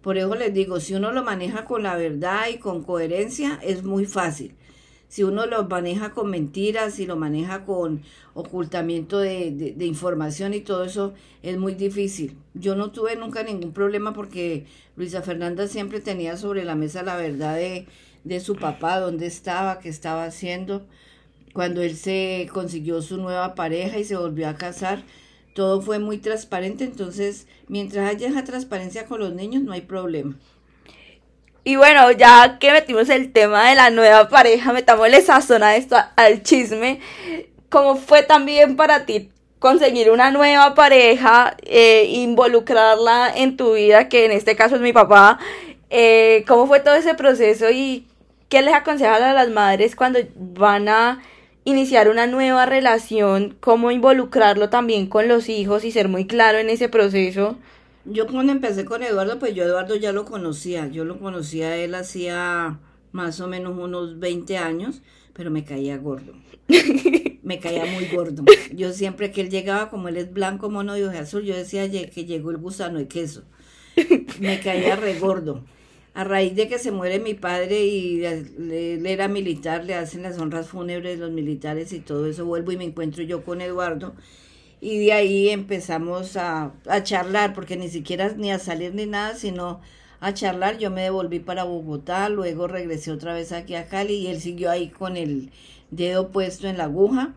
Por 0.00 0.18
eso 0.18 0.34
les 0.34 0.52
digo, 0.52 0.80
si 0.80 0.94
uno 0.94 1.12
lo 1.12 1.24
maneja 1.24 1.64
con 1.64 1.82
la 1.82 1.96
verdad 1.96 2.48
y 2.52 2.58
con 2.58 2.82
coherencia, 2.84 3.58
es 3.62 3.84
muy 3.84 4.04
fácil. 4.04 4.54
Si 5.14 5.22
uno 5.22 5.46
lo 5.46 5.62
maneja 5.68 6.10
con 6.10 6.28
mentiras, 6.28 6.94
si 6.94 7.06
lo 7.06 7.14
maneja 7.14 7.64
con 7.64 8.02
ocultamiento 8.34 9.20
de, 9.20 9.52
de, 9.52 9.86
información 9.86 10.54
y 10.54 10.60
todo 10.60 10.82
eso, 10.82 11.14
es 11.40 11.56
muy 11.56 11.76
difícil. 11.76 12.36
Yo 12.52 12.74
no 12.74 12.90
tuve 12.90 13.14
nunca 13.14 13.44
ningún 13.44 13.72
problema 13.72 14.12
porque 14.12 14.66
Luisa 14.96 15.22
Fernanda 15.22 15.68
siempre 15.68 16.00
tenía 16.00 16.36
sobre 16.36 16.64
la 16.64 16.74
mesa 16.74 17.04
la 17.04 17.14
verdad 17.14 17.54
de, 17.54 17.86
de 18.24 18.40
su 18.40 18.56
papá, 18.56 18.98
dónde 18.98 19.26
estaba, 19.26 19.78
qué 19.78 19.88
estaba 19.88 20.24
haciendo. 20.24 20.84
Cuando 21.52 21.80
él 21.80 21.94
se 21.94 22.50
consiguió 22.52 23.00
su 23.00 23.16
nueva 23.16 23.54
pareja 23.54 24.00
y 24.00 24.04
se 24.04 24.16
volvió 24.16 24.48
a 24.48 24.56
casar, 24.56 25.04
todo 25.54 25.80
fue 25.80 26.00
muy 26.00 26.18
transparente, 26.18 26.82
entonces 26.82 27.46
mientras 27.68 28.10
haya 28.10 28.26
esa 28.26 28.42
transparencia 28.42 29.06
con 29.06 29.20
los 29.20 29.32
niños 29.32 29.62
no 29.62 29.74
hay 29.74 29.82
problema. 29.82 30.36
Y 31.64 31.76
bueno, 31.76 32.10
ya 32.12 32.58
que 32.60 32.72
metimos 32.72 33.08
el 33.08 33.32
tema 33.32 33.70
de 33.70 33.74
la 33.74 33.88
nueva 33.88 34.28
pareja, 34.28 34.74
metámosle 34.74 35.22
sazón 35.22 35.62
a 35.62 35.76
esto, 35.76 35.96
al 36.14 36.42
chisme. 36.42 37.00
¿Cómo 37.70 37.96
fue 37.96 38.22
también 38.22 38.76
para 38.76 39.06
ti 39.06 39.30
conseguir 39.58 40.10
una 40.10 40.30
nueva 40.30 40.74
pareja, 40.74 41.56
eh, 41.62 42.04
involucrarla 42.10 43.32
en 43.34 43.56
tu 43.56 43.72
vida, 43.74 44.10
que 44.10 44.26
en 44.26 44.32
este 44.32 44.56
caso 44.56 44.74
es 44.76 44.82
mi 44.82 44.92
papá? 44.92 45.38
Eh, 45.88 46.44
¿Cómo 46.46 46.66
fue 46.66 46.80
todo 46.80 46.96
ese 46.96 47.14
proceso 47.14 47.70
y 47.70 48.06
qué 48.50 48.60
les 48.60 48.74
aconsejas 48.74 49.22
a 49.22 49.32
las 49.32 49.48
madres 49.48 49.96
cuando 49.96 50.20
van 50.34 50.88
a 50.90 51.22
iniciar 51.64 52.10
una 52.10 52.26
nueva 52.26 52.66
relación, 52.66 53.56
cómo 53.60 53.90
involucrarlo 53.90 54.68
también 54.68 55.06
con 55.06 55.28
los 55.28 55.48
hijos 55.48 55.84
y 55.84 55.92
ser 55.92 56.08
muy 56.08 56.26
claro 56.26 56.58
en 56.58 56.68
ese 56.68 56.90
proceso. 56.90 57.56
Yo 58.04 58.26
cuando 58.26 58.52
empecé 58.52 58.84
con 58.84 59.02
Eduardo, 59.02 59.38
pues 59.38 59.54
yo 59.54 59.64
Eduardo 59.64 59.96
ya 59.96 60.12
lo 60.12 60.24
conocía, 60.24 60.88
yo 60.88 61.04
lo 61.04 61.18
conocía 61.18 61.76
él 61.76 61.94
hacía 61.94 62.78
más 63.12 63.40
o 63.40 63.48
menos 63.48 63.78
unos 63.78 64.18
20 64.18 64.58
años, 64.58 65.00
pero 65.32 65.50
me 65.50 65.64
caía 65.64 65.96
gordo. 65.96 66.34
me 67.42 67.60
caía 67.60 67.86
muy 67.86 68.06
gordo. 68.06 68.44
Yo 68.72 68.92
siempre 68.92 69.30
que 69.30 69.40
él 69.40 69.50
llegaba, 69.50 69.90
como 69.90 70.08
él 70.08 70.16
es 70.16 70.32
blanco, 70.32 70.68
mono 70.70 70.96
y 70.98 71.02
ojo 71.02 71.16
azul, 71.16 71.44
yo 71.44 71.56
decía 71.56 71.90
que 71.90 72.24
llegó 72.24 72.50
el 72.50 72.58
gusano 72.58 72.98
de 72.98 73.08
queso. 73.08 73.44
Me 74.40 74.60
caía 74.60 74.96
re 74.96 75.18
gordo 75.18 75.64
a 76.14 76.22
raíz 76.22 76.54
de 76.54 76.68
que 76.68 76.78
se 76.78 76.92
muere 76.92 77.18
mi 77.18 77.34
padre 77.34 77.84
y 77.84 78.24
él 78.24 79.04
era 79.04 79.26
militar, 79.26 79.84
le 79.84 79.94
hacen 79.94 80.22
las 80.22 80.38
honras 80.38 80.68
fúnebres 80.68 81.18
los 81.18 81.32
militares 81.32 81.92
y 81.92 81.98
todo 81.98 82.26
eso, 82.26 82.44
vuelvo 82.46 82.70
y 82.70 82.76
me 82.76 82.84
encuentro 82.84 83.24
yo 83.24 83.44
con 83.44 83.60
Eduardo. 83.60 84.14
Y 84.84 84.98
de 84.98 85.14
ahí 85.14 85.48
empezamos 85.48 86.36
a, 86.36 86.74
a 86.86 87.02
charlar, 87.02 87.54
porque 87.54 87.78
ni 87.78 87.88
siquiera 87.88 88.34
ni 88.36 88.52
a 88.52 88.58
salir 88.58 88.94
ni 88.94 89.06
nada, 89.06 89.34
sino 89.34 89.80
a 90.20 90.34
charlar. 90.34 90.76
Yo 90.76 90.90
me 90.90 91.00
devolví 91.00 91.40
para 91.40 91.64
Bogotá, 91.64 92.28
luego 92.28 92.68
regresé 92.68 93.10
otra 93.10 93.32
vez 93.32 93.50
aquí 93.52 93.76
a 93.76 93.86
Cali 93.86 94.12
y 94.12 94.26
él 94.26 94.42
siguió 94.42 94.70
ahí 94.70 94.90
con 94.90 95.16
el 95.16 95.50
dedo 95.90 96.30
puesto 96.30 96.68
en 96.68 96.76
la 96.76 96.84
aguja. 96.84 97.32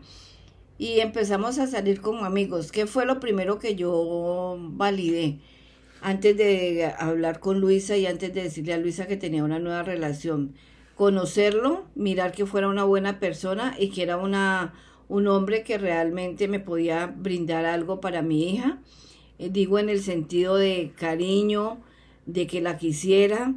Y 0.76 1.00
empezamos 1.00 1.58
a 1.58 1.66
salir 1.66 2.02
como 2.02 2.26
amigos. 2.26 2.70
¿Qué 2.70 2.86
fue 2.86 3.06
lo 3.06 3.18
primero 3.18 3.58
que 3.58 3.76
yo 3.76 4.58
validé? 4.58 5.38
antes 6.00 6.36
de 6.36 6.92
hablar 6.98 7.40
con 7.40 7.60
Luisa 7.60 7.96
y 7.96 8.06
antes 8.06 8.32
de 8.34 8.42
decirle 8.42 8.74
a 8.74 8.78
Luisa 8.78 9.06
que 9.06 9.16
tenía 9.16 9.42
una 9.42 9.58
nueva 9.58 9.82
relación. 9.82 10.54
Conocerlo, 10.94 11.86
mirar 11.94 12.32
que 12.32 12.46
fuera 12.46 12.68
una 12.68 12.84
buena 12.84 13.20
persona 13.20 13.74
y 13.78 13.90
que 13.90 14.02
era 14.02 14.16
una, 14.16 14.74
un 15.08 15.26
hombre 15.26 15.62
que 15.62 15.78
realmente 15.78 16.48
me 16.48 16.60
podía 16.60 17.06
brindar 17.06 17.64
algo 17.64 18.00
para 18.00 18.22
mi 18.22 18.50
hija. 18.50 18.78
Eh, 19.38 19.50
digo 19.50 19.78
en 19.78 19.88
el 19.88 20.02
sentido 20.02 20.56
de 20.56 20.92
cariño, 20.96 21.78
de 22.26 22.46
que 22.46 22.60
la 22.60 22.76
quisiera, 22.76 23.54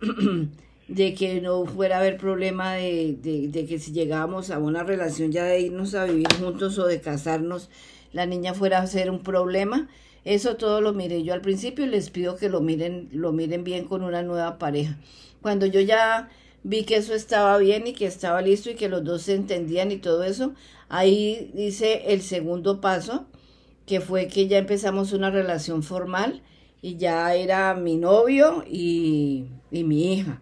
de 0.88 1.14
que 1.14 1.40
no 1.40 1.64
fuera 1.66 1.96
a 1.96 2.00
haber 2.00 2.16
problema 2.16 2.74
de, 2.74 3.16
de, 3.20 3.66
que 3.66 3.78
si 3.78 3.92
llegábamos 3.92 4.50
a 4.50 4.58
una 4.58 4.82
relación 4.82 5.30
ya 5.30 5.44
de 5.44 5.60
irnos 5.60 5.94
a 5.94 6.04
vivir 6.04 6.26
juntos 6.40 6.78
o 6.78 6.86
de 6.86 7.00
casarnos, 7.00 7.70
la 8.12 8.26
niña 8.26 8.54
fuera 8.54 8.78
a 8.78 8.86
ser 8.86 9.10
un 9.10 9.20
problema 9.20 9.88
eso 10.24 10.56
todo 10.56 10.80
lo 10.80 10.92
miré 10.92 11.24
yo 11.24 11.34
al 11.34 11.40
principio 11.40 11.84
y 11.84 11.88
les 11.88 12.10
pido 12.10 12.36
que 12.36 12.48
lo 12.48 12.60
miren, 12.60 13.08
lo 13.12 13.32
miren 13.32 13.64
bien 13.64 13.84
con 13.84 14.04
una 14.04 14.22
nueva 14.22 14.58
pareja. 14.58 14.96
Cuando 15.40 15.66
yo 15.66 15.80
ya 15.80 16.30
vi 16.62 16.84
que 16.84 16.96
eso 16.96 17.14
estaba 17.14 17.58
bien 17.58 17.86
y 17.86 17.92
que 17.92 18.06
estaba 18.06 18.42
listo 18.42 18.70
y 18.70 18.74
que 18.74 18.88
los 18.88 19.04
dos 19.04 19.22
se 19.22 19.34
entendían 19.34 19.90
y 19.92 19.98
todo 19.98 20.24
eso, 20.24 20.54
ahí 20.88 21.52
hice 21.56 22.12
el 22.12 22.22
segundo 22.22 22.80
paso, 22.80 23.26
que 23.86 24.00
fue 24.00 24.28
que 24.28 24.48
ya 24.48 24.58
empezamos 24.58 25.12
una 25.12 25.30
relación 25.30 25.82
formal 25.82 26.42
y 26.80 26.96
ya 26.96 27.34
era 27.34 27.74
mi 27.74 27.96
novio 27.96 28.64
y, 28.68 29.46
y 29.70 29.84
mi 29.84 30.14
hija. 30.14 30.40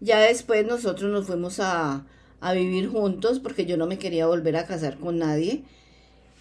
Ya 0.00 0.20
después 0.20 0.66
nosotros 0.66 1.10
nos 1.10 1.26
fuimos 1.26 1.58
a, 1.60 2.06
a 2.40 2.52
vivir 2.52 2.88
juntos 2.88 3.40
porque 3.40 3.66
yo 3.66 3.76
no 3.76 3.86
me 3.86 3.98
quería 3.98 4.26
volver 4.26 4.56
a 4.56 4.66
casar 4.66 4.98
con 4.98 5.18
nadie 5.18 5.64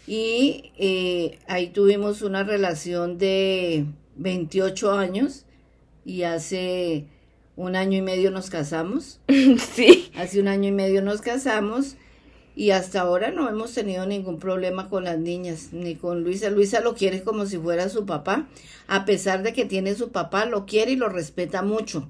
y 0.07 0.71
eh, 0.77 1.39
ahí 1.47 1.69
tuvimos 1.69 2.21
una 2.21 2.43
relación 2.43 3.17
de 3.17 3.85
28 4.17 4.91
años 4.91 5.45
y 6.05 6.23
hace 6.23 7.07
un 7.55 7.75
año 7.75 7.97
y 7.97 8.01
medio 8.01 8.31
nos 8.31 8.49
casamos. 8.49 9.19
Sí. 9.75 10.11
Hace 10.15 10.39
un 10.39 10.47
año 10.47 10.69
y 10.69 10.71
medio 10.71 11.01
nos 11.01 11.21
casamos 11.21 11.95
y 12.55 12.71
hasta 12.71 13.01
ahora 13.01 13.31
no 13.31 13.49
hemos 13.49 13.73
tenido 13.73 14.05
ningún 14.05 14.39
problema 14.39 14.89
con 14.89 15.03
las 15.03 15.19
niñas, 15.19 15.69
ni 15.73 15.95
con 15.95 16.23
Luisa. 16.23 16.49
Luisa 16.49 16.79
lo 16.79 16.95
quiere 16.95 17.21
como 17.23 17.45
si 17.45 17.57
fuera 17.57 17.89
su 17.89 18.05
papá, 18.05 18.47
a 18.87 19.05
pesar 19.05 19.43
de 19.43 19.53
que 19.53 19.65
tiene 19.65 19.95
su 19.95 20.11
papá, 20.11 20.45
lo 20.45 20.65
quiere 20.65 20.91
y 20.91 20.95
lo 20.95 21.09
respeta 21.09 21.61
mucho 21.61 22.07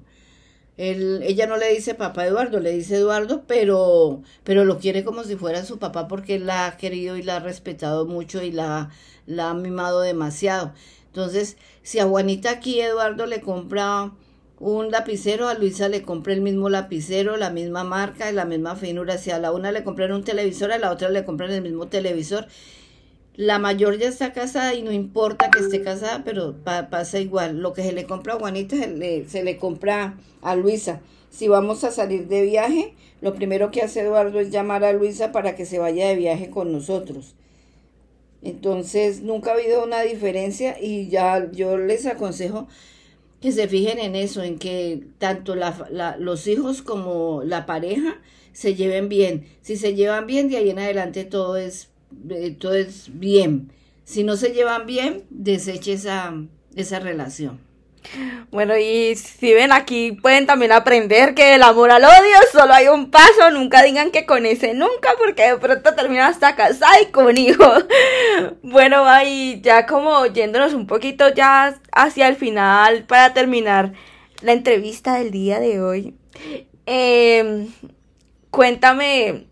ella 0.78 1.46
no 1.46 1.56
le 1.56 1.72
dice 1.72 1.94
papá 1.94 2.26
Eduardo, 2.26 2.60
le 2.60 2.72
dice 2.72 2.96
Eduardo, 2.96 3.44
pero, 3.46 4.22
pero 4.44 4.64
lo 4.64 4.78
quiere 4.78 5.04
como 5.04 5.24
si 5.24 5.36
fuera 5.36 5.64
su 5.64 5.78
papá 5.78 6.06
porque 6.06 6.34
él 6.34 6.46
la 6.46 6.66
ha 6.66 6.76
querido 6.76 7.16
y 7.16 7.22
la 7.22 7.36
ha 7.36 7.40
respetado 7.40 8.04
mucho 8.06 8.42
y 8.42 8.52
la, 8.52 8.90
la 9.26 9.50
ha 9.50 9.54
mimado 9.54 10.00
demasiado. 10.00 10.74
Entonces, 11.06 11.56
si 11.82 11.98
a 11.98 12.06
Juanita 12.06 12.50
aquí 12.50 12.80
Eduardo 12.80 13.24
le 13.26 13.40
compra 13.40 14.12
un 14.58 14.90
lapicero, 14.90 15.48
a 15.48 15.54
Luisa 15.54 15.88
le 15.88 16.02
compra 16.02 16.32
el 16.32 16.40
mismo 16.40 16.68
lapicero, 16.70 17.36
la 17.36 17.50
misma 17.50 17.84
marca 17.84 18.30
y 18.30 18.34
la 18.34 18.46
misma 18.46 18.74
finura. 18.74 19.18
Si 19.18 19.30
a 19.30 19.38
la 19.38 19.52
una 19.52 19.70
le 19.70 19.84
compran 19.84 20.12
un 20.12 20.24
televisor, 20.24 20.72
a 20.72 20.78
la 20.78 20.90
otra 20.90 21.10
le 21.10 21.24
compran 21.24 21.50
el 21.50 21.62
mismo 21.62 21.88
televisor. 21.88 22.46
La 23.34 23.58
mayor 23.58 23.98
ya 23.98 24.08
está 24.08 24.32
casada 24.32 24.72
y 24.72 24.82
no 24.82 24.92
importa 24.92 25.50
que 25.50 25.58
esté 25.58 25.82
casada, 25.82 26.22
pero 26.24 26.54
pasa 26.64 27.18
igual. 27.18 27.58
Lo 27.58 27.74
que 27.74 27.82
se 27.82 27.92
le 27.92 28.06
compra 28.06 28.34
a 28.34 28.38
Juanita 28.38 28.76
se 29.28 29.44
le 29.44 29.58
compra 29.58 30.16
a 30.40 30.56
Luisa. 30.56 31.00
Si 31.28 31.48
vamos 31.48 31.84
a 31.84 31.90
salir 31.90 32.28
de 32.28 32.40
viaje, 32.40 32.94
lo 33.20 33.34
primero 33.34 33.70
que 33.70 33.82
hace 33.82 34.00
Eduardo 34.00 34.40
es 34.40 34.50
llamar 34.50 34.84
a 34.84 34.94
Luisa 34.94 35.32
para 35.32 35.54
que 35.54 35.66
se 35.66 35.78
vaya 35.78 36.08
de 36.08 36.16
viaje 36.16 36.48
con 36.48 36.72
nosotros. 36.72 37.34
Entonces, 38.40 39.20
nunca 39.20 39.50
ha 39.50 39.54
habido 39.54 39.84
una 39.84 40.00
diferencia 40.00 40.80
y 40.80 41.08
ya 41.08 41.50
yo 41.52 41.76
les 41.76 42.06
aconsejo 42.06 42.68
que 43.46 43.52
se 43.52 43.68
fijen 43.68 44.00
en 44.00 44.16
eso, 44.16 44.42
en 44.42 44.58
que 44.58 45.06
tanto 45.18 45.54
la, 45.54 46.16
los 46.18 46.48
hijos 46.48 46.82
como 46.82 47.44
la 47.44 47.64
pareja 47.64 48.20
se 48.52 48.74
lleven 48.74 49.08
bien. 49.08 49.46
Si 49.60 49.76
se 49.76 49.94
llevan 49.94 50.26
bien, 50.26 50.48
de 50.48 50.56
ahí 50.56 50.70
en 50.70 50.80
adelante 50.80 51.22
todo 51.22 51.56
es, 51.56 51.90
eh, 52.28 52.56
todo 52.58 52.74
es 52.74 53.08
bien. 53.20 53.70
Si 54.02 54.24
no 54.24 54.36
se 54.36 54.48
llevan 54.48 54.84
bien, 54.84 55.22
deseche 55.30 55.92
esa, 55.92 56.34
esa 56.74 56.98
relación. 56.98 57.60
Bueno, 58.50 58.76
y 58.76 59.14
si 59.16 59.52
ven 59.54 59.72
aquí 59.72 60.12
pueden 60.12 60.46
también 60.46 60.72
aprender 60.72 61.34
que 61.34 61.54
el 61.54 61.62
amor 61.62 61.90
al 61.90 62.04
odio 62.04 62.36
solo 62.52 62.72
hay 62.72 62.88
un 62.88 63.10
paso, 63.10 63.50
nunca 63.50 63.82
digan 63.82 64.10
que 64.10 64.26
con 64.26 64.46
ese 64.46 64.74
nunca, 64.74 65.10
porque 65.18 65.52
de 65.52 65.58
pronto 65.58 65.94
termina 65.94 66.28
hasta 66.28 66.56
casada 66.56 67.00
y 67.00 67.06
con 67.06 67.36
hijos. 67.36 67.86
Bueno, 68.62 69.06
ahí 69.06 69.60
ya 69.62 69.86
como 69.86 70.26
yéndonos 70.26 70.74
un 70.74 70.86
poquito 70.86 71.32
ya 71.32 71.78
hacia 71.92 72.28
el 72.28 72.36
final 72.36 73.04
para 73.04 73.32
terminar 73.32 73.92
la 74.42 74.52
entrevista 74.52 75.14
del 75.14 75.30
día 75.30 75.60
de 75.60 75.80
hoy. 75.80 76.14
Em, 76.84 77.68
cuéntame, 78.50 79.46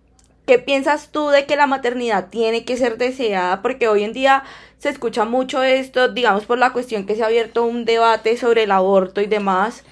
¿qué 0.46 0.58
piensas 0.58 1.10
tú 1.10 1.28
de 1.28 1.46
que 1.46 1.56
la 1.56 1.66
maternidad 1.66 2.28
tiene 2.28 2.64
que 2.64 2.76
ser 2.76 2.98
deseada? 2.98 3.62
Porque 3.62 3.88
hoy 3.88 4.04
en 4.04 4.12
día 4.12 4.44
se 4.78 4.88
escucha 4.90 5.24
mucho 5.24 5.62
esto, 5.62 6.08
digamos 6.08 6.44
por 6.46 6.58
la 6.58 6.72
cuestión 6.72 7.06
que 7.06 7.16
se 7.16 7.22
ha 7.22 7.26
abierto 7.26 7.64
un 7.64 7.84
debate 7.84 8.36
sobre 8.36 8.64
el 8.64 8.70
aborto 8.70 9.20
y 9.20 9.26
demás. 9.26 9.84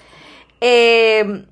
Eh, 0.61 1.45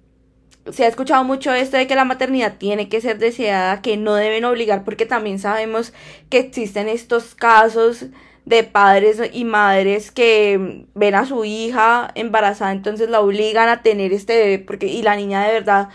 se 0.70 0.86
ha 0.86 0.88
escuchado 0.88 1.24
mucho 1.24 1.54
esto 1.54 1.78
de 1.78 1.88
que 1.88 1.96
la 1.96 2.06
maternidad 2.06 2.58
tiene 2.58 2.88
que 2.88 3.02
ser 3.02 3.18
deseada, 3.18 3.82
que 3.82 3.98
no 3.98 4.14
deben 4.14 4.46
obligar, 4.46 4.84
porque 4.84 5.06
también 5.06 5.40
sabemos 5.40 5.94
que 6.30 6.38
existen 6.40 6.88
estos 6.88 7.34
casos 7.36 8.06
de 8.46 8.64
padres 8.64 9.22
y 9.34 9.44
madres 9.46 10.12
que 10.12 10.86
ven 10.94 11.16
a 11.16 11.26
su 11.26 11.46
hija 11.46 12.12
embarazada, 12.16 12.72
entonces 12.72 13.10
la 13.10 13.22
obligan 13.22 13.70
a 13.70 13.82
tener 13.82 14.14
este 14.14 14.38
bebé, 14.38 14.60
porque 14.60 14.88
y 14.88 15.02
la 15.02 15.16
niña 15.16 15.46
de 15.46 15.54
verdad 15.54 15.90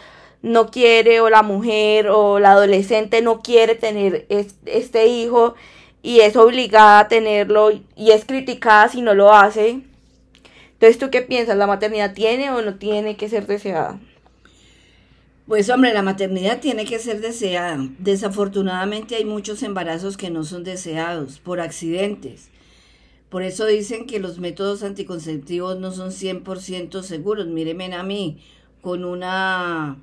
no 0.46 0.70
quiere, 0.70 1.20
o 1.20 1.28
la 1.28 1.42
mujer, 1.42 2.09
o 2.09 2.38
la 2.38 2.52
adolescente 2.52 3.20
no 3.20 3.42
quiere 3.42 3.74
tener 3.74 4.26
este 4.64 5.09
hijo, 5.09 5.54
y 6.02 6.20
es 6.20 6.37
obligada 6.37 7.00
a 7.00 7.09
tenerlo 7.09 7.72
y 7.96 8.11
es 8.12 8.24
criticada 8.24 8.88
si 8.88 9.02
no 9.02 9.12
lo 9.12 9.32
hace. 9.32 9.80
Entonces, 10.74 10.98
¿tú 10.98 11.11
qué 11.11 11.22
piensas? 11.22 11.56
¿La 11.56 11.66
maternidad 11.66 12.14
tiene 12.14 12.50
o 12.50 12.62
no 12.62 12.76
tiene 12.76 13.16
que 13.16 13.28
ser 13.28 13.46
deseada? 13.48 13.98
Pues 15.48 15.68
hombre, 15.68 15.92
la 15.92 16.02
maternidad 16.02 16.61
tiene 16.61 16.85
que 16.85 17.00
ser 17.00 17.20
deseada. 17.20 17.78
Desafortunadamente 17.98 19.16
hay 19.16 19.24
muchos 19.24 19.64
embarazos 19.64 20.16
que 20.16 20.30
no 20.30 20.44
son 20.44 20.62
deseados 20.62 21.40
por 21.40 21.61
accidentes. 21.61 22.50
Por 23.28 23.42
eso 23.42 23.66
dicen 23.66 24.06
que 24.06 24.20
los 24.20 24.38
métodos 24.38 24.85
anticonceptivos 24.85 25.76
no 25.78 25.90
son 25.90 26.11
100% 26.11 27.02
seguros. 27.02 27.48
Mírenme 27.48 27.92
a 27.94 28.04
mí 28.04 28.38
con 28.80 29.04
una, 29.04 29.98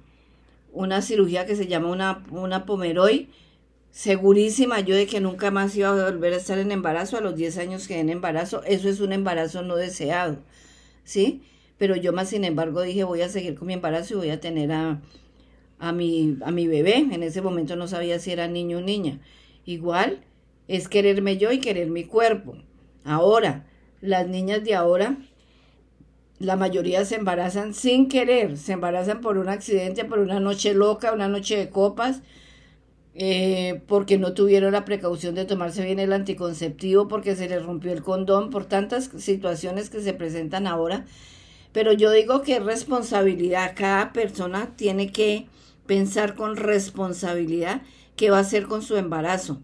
una 0.74 1.02
cirugía 1.02 1.46
que 1.46 1.56
se 1.56 1.68
llama 1.68 1.90
una, 1.90 2.26
una 2.32 2.66
pomeroy 2.66 3.30
segurísima 3.92 4.80
yo 4.80 4.96
de 4.96 5.06
que 5.06 5.22
nunca 5.22 5.52
más 5.52 5.76
iba 5.76 5.90
a 5.90 6.12
volver 6.12 6.34
a 6.34 6.38
estar 6.38 6.58
en 6.58 6.72
embarazo 6.72 7.16
a 7.18 7.22
los 7.22 7.36
10 7.36 7.60
años 7.60 7.88
que 7.88 8.00
en 8.00 8.10
embarazo. 8.10 8.64
Eso 8.64 8.90
es 8.90 9.00
un 9.00 9.14
embarazo 9.14 9.62
no 9.62 9.76
deseado, 9.76 10.40
¿sí? 11.04 11.44
Pero 11.78 11.96
yo 11.96 12.12
más 12.12 12.30
sin 12.30 12.44
embargo 12.44 12.82
dije 12.82 13.04
voy 13.04 13.22
a 13.22 13.30
seguir 13.30 13.56
con 13.56 13.68
mi 13.68 13.74
embarazo 13.74 14.16
y 14.16 14.18
voy 14.18 14.30
a 14.32 14.40
tener 14.40 14.72
a, 14.72 15.02
a, 15.80 15.92
mi, 15.92 16.38
a 16.44 16.52
mi 16.52 16.68
bebé. 16.68 16.98
En 16.98 17.24
ese 17.24 17.42
momento 17.42 17.76
no 17.76 17.88
sabía 17.88 18.20
si 18.20 18.32
era 18.32 18.48
niño 18.48 18.80
o 18.80 18.82
niña. 18.82 19.20
Igual 19.66 20.24
es 20.68 20.88
quererme 20.88 21.38
yo 21.38 21.52
y 21.52 21.60
querer 21.60 21.90
mi 21.90 22.04
cuerpo. 22.04 22.56
Ahora, 23.04 23.68
las 24.02 24.28
niñas 24.28 24.64
de 24.64 24.76
ahora, 24.76 25.18
la 26.44 26.58
mayoría 26.58 27.06
se 27.06 27.16
embarazan 27.16 27.74
sin 27.74 28.10
querer, 28.10 28.58
se 28.58 28.74
embarazan 28.74 29.22
por 29.22 29.38
un 29.38 29.48
accidente, 29.48 30.04
por 30.04 30.20
una 30.20 30.40
noche 30.40 30.74
loca, 30.74 31.14
una 31.14 31.30
noche 31.30 31.58
de 31.58 31.70
copas, 31.70 32.22
eh, 33.16 33.82
porque 33.88 34.18
no 34.18 34.34
tuvieron 34.34 34.74
la 34.74 34.86
precaución 34.86 35.36
de 35.36 35.46
tomarse 35.46 35.86
bien 35.86 36.00
el 36.00 36.12
anticonceptivo, 36.12 37.08
porque 37.08 37.36
se 37.36 37.48
les 37.48 37.64
rompió 37.66 37.94
el 37.94 38.04
condón, 38.04 38.50
por 38.50 38.66
tantas 38.66 39.10
situaciones 39.18 39.90
que 39.90 40.02
se 40.02 40.14
presentan 40.14 40.68
ahora. 40.68 41.06
Pero 41.72 41.94
yo 41.94 42.12
digo 42.12 42.42
que 42.42 42.60
responsabilidad, 42.60 43.74
cada 43.76 44.12
persona 44.12 44.76
tiene 44.76 45.12
que 45.12 45.48
pensar 45.86 46.36
con 46.36 46.58
responsabilidad 46.58 47.84
qué 48.18 48.32
va 48.32 48.38
a 48.38 48.42
hacer 48.42 48.66
con 48.66 48.82
su 48.82 48.98
embarazo. 48.98 49.62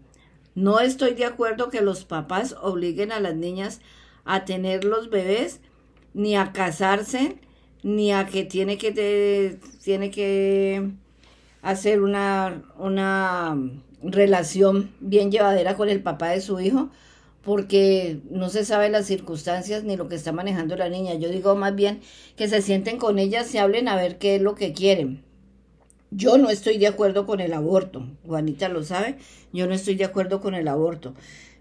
No 0.54 0.80
estoy 0.80 1.14
de 1.14 1.26
acuerdo 1.26 1.68
que 1.68 1.82
los 1.82 2.04
papás 2.04 2.56
obliguen 2.62 3.12
a 3.12 3.20
las 3.20 3.36
niñas 3.36 3.80
a 4.24 4.44
tener 4.44 4.84
los 4.84 5.10
bebés, 5.10 5.60
ni 6.14 6.36
a 6.36 6.52
casarse, 6.52 7.36
ni 7.82 8.12
a 8.12 8.26
que 8.26 8.44
tiene 8.44 8.78
que, 8.78 9.58
tiene 9.82 10.10
que 10.10 10.90
hacer 11.62 12.02
una, 12.02 12.62
una 12.78 13.56
relación 14.02 14.90
bien 15.00 15.30
llevadera 15.30 15.76
con 15.76 15.88
el 15.88 16.02
papá 16.02 16.30
de 16.30 16.40
su 16.40 16.60
hijo, 16.60 16.90
porque 17.42 18.20
no 18.30 18.50
se 18.50 18.64
sabe 18.64 18.90
las 18.90 19.06
circunstancias 19.06 19.84
ni 19.84 19.96
lo 19.96 20.08
que 20.08 20.16
está 20.16 20.32
manejando 20.32 20.76
la 20.76 20.88
niña. 20.88 21.14
Yo 21.14 21.30
digo 21.30 21.54
más 21.56 21.74
bien 21.74 22.00
que 22.36 22.48
se 22.48 22.62
sienten 22.62 22.98
con 22.98 23.18
ellas, 23.18 23.46
se 23.46 23.58
hablen 23.58 23.88
a 23.88 23.96
ver 23.96 24.18
qué 24.18 24.36
es 24.36 24.42
lo 24.42 24.54
que 24.54 24.72
quieren. 24.72 25.22
Yo 26.10 26.38
no 26.38 26.50
estoy 26.50 26.76
de 26.78 26.88
acuerdo 26.88 27.24
con 27.24 27.40
el 27.40 27.54
aborto, 27.54 28.08
Juanita 28.26 28.68
lo 28.68 28.82
sabe, 28.82 29.16
yo 29.52 29.68
no 29.68 29.74
estoy 29.74 29.94
de 29.94 30.04
acuerdo 30.04 30.40
con 30.40 30.54
el 30.56 30.66
aborto. 30.66 31.14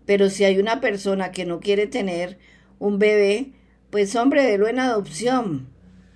Pero 0.05 0.29
si 0.31 0.43
hay 0.43 0.57
una 0.57 0.81
persona 0.81 1.31
que 1.31 1.45
no 1.45 1.59
quiere 1.59 1.85
tener 1.85 2.39
un 2.79 2.97
bebé, 2.97 3.51
pues 3.89 4.15
hombre, 4.15 4.43
délo 4.43 4.67
en 4.67 4.79
adopción, 4.79 5.67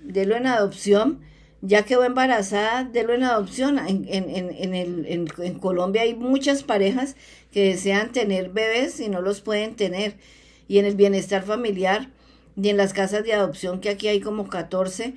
délo 0.01 0.35
en 0.35 0.47
adopción 0.47 1.19
ya 1.65 1.83
quedó 1.83 2.03
embarazada, 2.03 2.83
délo 2.83 3.13
en 3.13 3.23
adopción. 3.23 3.79
En, 3.79 4.05
en, 4.09 4.29
en, 4.29 4.75
el, 4.75 5.05
en, 5.07 5.59
Colombia 5.59 6.01
hay 6.01 6.13
muchas 6.13 6.61
parejas 6.61 7.15
que 7.51 7.69
desean 7.69 8.11
tener 8.11 8.49
bebés 8.49 8.99
y 8.99 9.07
no 9.07 9.21
los 9.21 9.39
pueden 9.39 9.75
tener. 9.75 10.17
Y 10.67 10.79
en 10.79 10.85
el 10.85 10.95
bienestar 10.95 11.43
familiar 11.43 12.09
y 12.61 12.67
en 12.67 12.75
las 12.75 12.91
casas 12.91 13.23
de 13.23 13.33
adopción, 13.33 13.79
que 13.79 13.89
aquí 13.89 14.09
hay 14.09 14.19
como 14.19 14.49
14, 14.49 15.15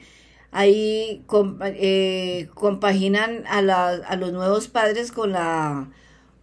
ahí 0.53 1.25
eh, 1.65 2.49
compaginan 2.55 3.43
a, 3.49 3.59
a 3.89 4.17
los 4.17 4.33
nuevos 4.33 4.69
padres 4.69 5.11
con 5.11 5.33
la, 5.33 5.91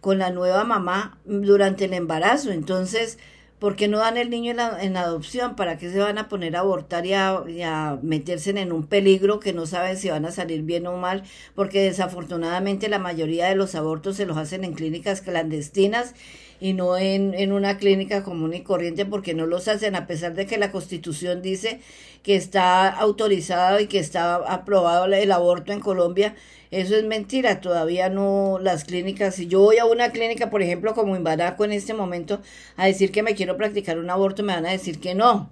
con 0.02 0.18
la 0.18 0.28
nueva 0.28 0.64
mamá 0.64 1.18
durante 1.24 1.86
el 1.86 1.94
embarazo. 1.94 2.50
Entonces, 2.52 3.18
¿Por 3.58 3.76
qué 3.76 3.88
no 3.88 3.98
dan 3.98 4.16
el 4.16 4.30
niño 4.30 4.52
en, 4.80 4.96
adopción? 4.96 5.56
¿Para 5.56 5.78
qué 5.78 5.90
se 5.90 5.98
van 5.98 6.18
a 6.18 6.28
poner 6.28 6.56
a 6.56 6.60
abortar 6.60 7.06
y 7.06 7.14
a, 7.14 7.98
meterse 8.02 8.50
en 8.50 8.72
un 8.72 8.86
peligro 8.86 9.40
que 9.40 9.52
no 9.52 9.66
saben 9.66 9.96
si 9.96 10.10
van 10.10 10.26
a 10.26 10.32
salir 10.32 10.62
bien 10.62 10.86
o 10.86 10.96
mal? 10.96 11.22
Porque 11.54 11.82
desafortunadamente 11.82 12.88
la 12.88 12.98
mayoría 12.98 13.48
de 13.48 13.54
los 13.54 13.74
abortos 13.74 14.16
se 14.16 14.26
los 14.26 14.36
hacen 14.36 14.64
en 14.64 14.74
clínicas 14.74 15.20
clandestinas 15.22 16.14
y 16.60 16.72
no 16.72 16.96
en, 16.98 17.32
en 17.34 17.52
una 17.52 17.78
clínica 17.78 18.22
común 18.22 18.54
y 18.54 18.62
corriente 18.62 19.06
porque 19.06 19.34
no 19.34 19.46
los 19.46 19.68
hacen 19.68 19.96
a 19.96 20.06
pesar 20.06 20.34
de 20.34 20.46
que 20.46 20.58
la 20.58 20.70
constitución 20.70 21.42
dice 21.42 21.80
que 22.22 22.36
está 22.36 22.88
autorizado 22.88 23.80
y 23.80 23.86
que 23.86 23.98
está 23.98 24.36
aprobado 24.36 25.06
el 25.06 25.32
aborto 25.32 25.72
en 25.72 25.80
Colombia 25.80 26.34
eso 26.80 26.96
es 26.96 27.04
mentira, 27.04 27.60
todavía 27.60 28.08
no 28.08 28.58
las 28.60 28.84
clínicas. 28.84 29.36
Si 29.36 29.46
yo 29.46 29.60
voy 29.60 29.78
a 29.78 29.84
una 29.84 30.10
clínica, 30.10 30.50
por 30.50 30.62
ejemplo, 30.62 30.94
como 30.94 31.14
en 31.16 31.22
Baraco 31.24 31.64
en 31.64 31.72
este 31.72 31.94
momento, 31.94 32.40
a 32.76 32.86
decir 32.86 33.12
que 33.12 33.22
me 33.22 33.34
quiero 33.34 33.56
practicar 33.56 33.98
un 33.98 34.10
aborto, 34.10 34.42
me 34.42 34.54
van 34.54 34.66
a 34.66 34.72
decir 34.72 34.98
que 34.98 35.14
no, 35.14 35.50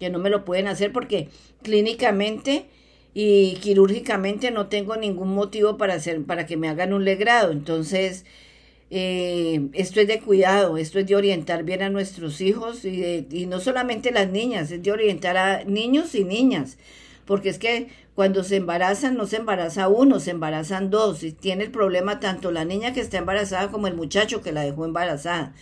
que 0.00 0.10
no 0.10 0.18
me 0.18 0.30
lo 0.30 0.44
pueden 0.44 0.66
hacer 0.68 0.92
porque 0.92 1.28
clínicamente 1.62 2.66
y 3.14 3.56
quirúrgicamente 3.56 4.50
no 4.50 4.68
tengo 4.68 4.96
ningún 4.96 5.34
motivo 5.34 5.76
para 5.76 5.94
hacer, 5.94 6.24
para 6.24 6.46
que 6.46 6.56
me 6.56 6.68
hagan 6.68 6.92
un 6.94 7.04
legrado. 7.04 7.52
Entonces, 7.52 8.24
eh, 8.90 9.68
esto 9.74 10.00
es 10.00 10.08
de 10.08 10.20
cuidado, 10.20 10.78
esto 10.78 10.98
es 10.98 11.06
de 11.06 11.16
orientar 11.16 11.64
bien 11.64 11.82
a 11.82 11.90
nuestros 11.90 12.40
hijos 12.40 12.84
y, 12.84 13.26
y 13.30 13.46
no 13.46 13.60
solamente 13.60 14.12
las 14.12 14.30
niñas, 14.30 14.70
es 14.70 14.82
de 14.82 14.92
orientar 14.92 15.36
a 15.36 15.64
niños 15.64 16.14
y 16.14 16.24
niñas 16.24 16.78
porque 17.28 17.50
es 17.50 17.58
que 17.58 17.88
cuando 18.14 18.42
se 18.42 18.56
embarazan 18.56 19.14
no 19.14 19.26
se 19.26 19.36
embaraza 19.36 19.88
uno, 19.88 20.18
se 20.18 20.30
embarazan 20.30 20.88
dos 20.88 21.22
y 21.22 21.32
tiene 21.32 21.64
el 21.64 21.70
problema 21.70 22.20
tanto 22.20 22.50
la 22.50 22.64
niña 22.64 22.94
que 22.94 23.00
está 23.02 23.18
embarazada 23.18 23.70
como 23.70 23.86
el 23.86 23.94
muchacho 23.94 24.40
que 24.40 24.50
la 24.50 24.62
dejó 24.62 24.86
embarazada. 24.86 25.52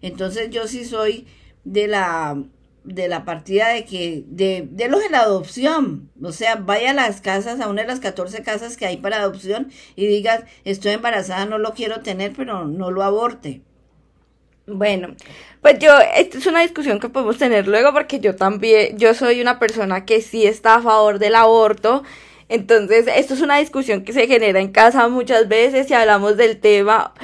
Entonces 0.00 0.50
yo 0.50 0.68
sí 0.68 0.84
soy 0.84 1.26
de 1.64 1.88
la 1.88 2.40
de 2.84 3.08
la 3.08 3.24
partida 3.24 3.70
de 3.70 3.84
que 3.84 4.24
de, 4.28 4.68
de 4.70 4.88
los 4.88 5.00
de 5.02 5.10
la 5.10 5.22
adopción, 5.22 6.08
o 6.22 6.30
sea, 6.30 6.54
vaya 6.54 6.92
a 6.92 6.94
las 6.94 7.20
casas, 7.20 7.60
a 7.60 7.68
una 7.68 7.82
de 7.82 7.88
las 7.88 8.00
14 8.00 8.42
casas 8.44 8.76
que 8.76 8.86
hay 8.86 8.98
para 8.98 9.18
adopción 9.18 9.72
y 9.96 10.06
diga, 10.06 10.46
estoy 10.64 10.92
embarazada, 10.92 11.46
no 11.46 11.58
lo 11.58 11.74
quiero 11.74 12.00
tener, 12.00 12.32
pero 12.32 12.64
no 12.64 12.92
lo 12.92 13.02
aborte. 13.02 13.62
Bueno, 14.68 15.14
pues 15.62 15.78
yo, 15.78 15.90
esta 16.14 16.36
es 16.36 16.46
una 16.46 16.60
discusión 16.60 17.00
que 17.00 17.08
podemos 17.08 17.38
tener 17.38 17.66
luego 17.66 17.92
porque 17.92 18.20
yo 18.20 18.36
también, 18.36 18.98
yo 18.98 19.14
soy 19.14 19.40
una 19.40 19.58
persona 19.58 20.04
que 20.04 20.20
sí 20.20 20.46
está 20.46 20.76
a 20.76 20.82
favor 20.82 21.18
del 21.18 21.34
aborto. 21.36 22.02
Entonces, 22.50 23.06
esto 23.14 23.34
es 23.34 23.40
una 23.40 23.58
discusión 23.58 24.04
que 24.04 24.12
se 24.12 24.26
genera 24.26 24.60
en 24.60 24.70
casa 24.70 25.08
muchas 25.08 25.48
veces 25.48 25.90
y 25.90 25.94
hablamos 25.94 26.36
del 26.36 26.60
tema. 26.60 27.14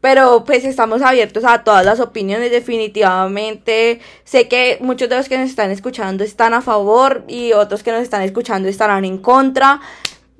Pero 0.00 0.44
pues 0.44 0.64
estamos 0.64 1.02
abiertos 1.02 1.44
a 1.44 1.64
todas 1.64 1.84
las 1.84 1.98
opiniones 1.98 2.52
definitivamente. 2.52 4.00
Sé 4.22 4.46
que 4.46 4.78
muchos 4.80 5.08
de 5.08 5.16
los 5.16 5.28
que 5.28 5.38
nos 5.38 5.50
están 5.50 5.72
escuchando 5.72 6.22
están 6.22 6.54
a 6.54 6.62
favor 6.62 7.24
y 7.26 7.52
otros 7.54 7.82
que 7.82 7.90
nos 7.90 8.02
están 8.02 8.22
escuchando 8.22 8.68
estarán 8.68 9.04
en 9.04 9.18
contra. 9.18 9.80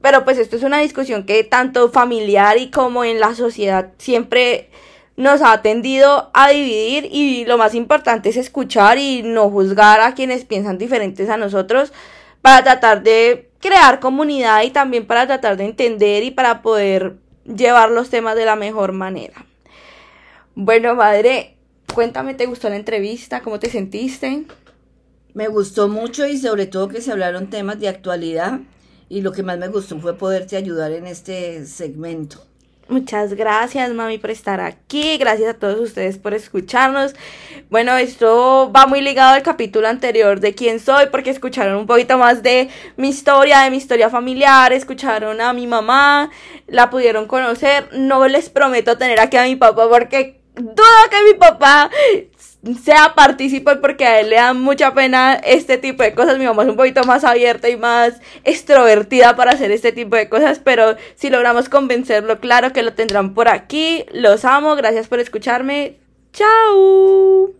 Pero 0.00 0.24
pues 0.24 0.38
esto 0.38 0.54
es 0.54 0.62
una 0.62 0.78
discusión 0.78 1.26
que 1.26 1.42
tanto 1.42 1.90
familiar 1.90 2.58
y 2.58 2.70
como 2.70 3.04
en 3.04 3.18
la 3.18 3.34
sociedad 3.34 3.92
siempre 3.98 4.70
nos 5.18 5.42
ha 5.42 5.62
tendido 5.62 6.30
a 6.32 6.50
dividir 6.50 7.08
y 7.10 7.44
lo 7.44 7.58
más 7.58 7.74
importante 7.74 8.28
es 8.28 8.36
escuchar 8.36 8.98
y 8.98 9.22
no 9.24 9.50
juzgar 9.50 10.00
a 10.00 10.14
quienes 10.14 10.44
piensan 10.44 10.78
diferentes 10.78 11.28
a 11.28 11.36
nosotros 11.36 11.92
para 12.40 12.62
tratar 12.62 13.02
de 13.02 13.50
crear 13.58 13.98
comunidad 13.98 14.62
y 14.62 14.70
también 14.70 15.08
para 15.08 15.26
tratar 15.26 15.56
de 15.56 15.64
entender 15.64 16.22
y 16.22 16.30
para 16.30 16.62
poder 16.62 17.16
llevar 17.44 17.90
los 17.90 18.10
temas 18.10 18.36
de 18.36 18.44
la 18.44 18.54
mejor 18.54 18.92
manera. 18.92 19.44
Bueno, 20.54 20.94
madre, 20.94 21.56
cuéntame, 21.92 22.34
¿te 22.34 22.46
gustó 22.46 22.68
la 22.68 22.76
entrevista? 22.76 23.40
¿Cómo 23.40 23.58
te 23.58 23.70
sentiste? 23.70 24.44
Me 25.34 25.48
gustó 25.48 25.88
mucho 25.88 26.28
y 26.28 26.38
sobre 26.38 26.66
todo 26.66 26.86
que 26.86 27.00
se 27.00 27.10
hablaron 27.10 27.50
temas 27.50 27.80
de 27.80 27.88
actualidad 27.88 28.60
y 29.08 29.22
lo 29.22 29.32
que 29.32 29.42
más 29.42 29.58
me 29.58 29.66
gustó 29.66 29.98
fue 29.98 30.16
poderte 30.16 30.56
ayudar 30.56 30.92
en 30.92 31.08
este 31.08 31.66
segmento. 31.66 32.47
Muchas 32.88 33.34
gracias, 33.34 33.92
mami, 33.92 34.16
por 34.16 34.30
estar 34.30 34.62
aquí. 34.62 35.18
Gracias 35.18 35.50
a 35.50 35.58
todos 35.58 35.78
ustedes 35.78 36.16
por 36.16 36.32
escucharnos. 36.32 37.14
Bueno, 37.68 37.94
esto 37.98 38.72
va 38.74 38.86
muy 38.86 39.02
ligado 39.02 39.34
al 39.34 39.42
capítulo 39.42 39.88
anterior 39.88 40.40
de 40.40 40.54
quién 40.54 40.80
soy, 40.80 41.08
porque 41.10 41.28
escucharon 41.28 41.76
un 41.76 41.86
poquito 41.86 42.16
más 42.16 42.42
de 42.42 42.70
mi 42.96 43.10
historia, 43.10 43.60
de 43.60 43.70
mi 43.70 43.76
historia 43.76 44.08
familiar, 44.08 44.72
escucharon 44.72 45.38
a 45.42 45.52
mi 45.52 45.66
mamá, 45.66 46.30
la 46.66 46.88
pudieron 46.88 47.26
conocer. 47.26 47.90
No 47.92 48.26
les 48.26 48.48
prometo 48.48 48.96
tener 48.96 49.20
aquí 49.20 49.36
a 49.36 49.44
mi 49.44 49.56
papá 49.56 49.86
porque 49.86 50.40
dudo 50.54 50.84
que 51.10 51.32
mi 51.32 51.38
papá 51.38 51.90
sea 52.82 53.14
partícipe 53.14 53.76
porque 53.76 54.04
a 54.04 54.20
él 54.20 54.30
le 54.30 54.36
da 54.36 54.52
mucha 54.52 54.92
pena 54.94 55.34
este 55.34 55.78
tipo 55.78 56.02
de 56.02 56.14
cosas. 56.14 56.38
Mi 56.38 56.44
mamá 56.44 56.64
es 56.64 56.68
un 56.68 56.76
poquito 56.76 57.04
más 57.04 57.24
abierta 57.24 57.68
y 57.68 57.76
más 57.76 58.20
extrovertida 58.44 59.36
para 59.36 59.52
hacer 59.52 59.70
este 59.70 59.92
tipo 59.92 60.16
de 60.16 60.28
cosas, 60.28 60.60
pero 60.62 60.96
si 61.14 61.30
logramos 61.30 61.68
convencerlo, 61.68 62.40
claro 62.40 62.72
que 62.72 62.82
lo 62.82 62.94
tendrán 62.94 63.34
por 63.34 63.48
aquí. 63.48 64.04
Los 64.12 64.44
amo, 64.44 64.76
gracias 64.76 65.08
por 65.08 65.20
escucharme. 65.20 65.96
Chao. 66.32 67.57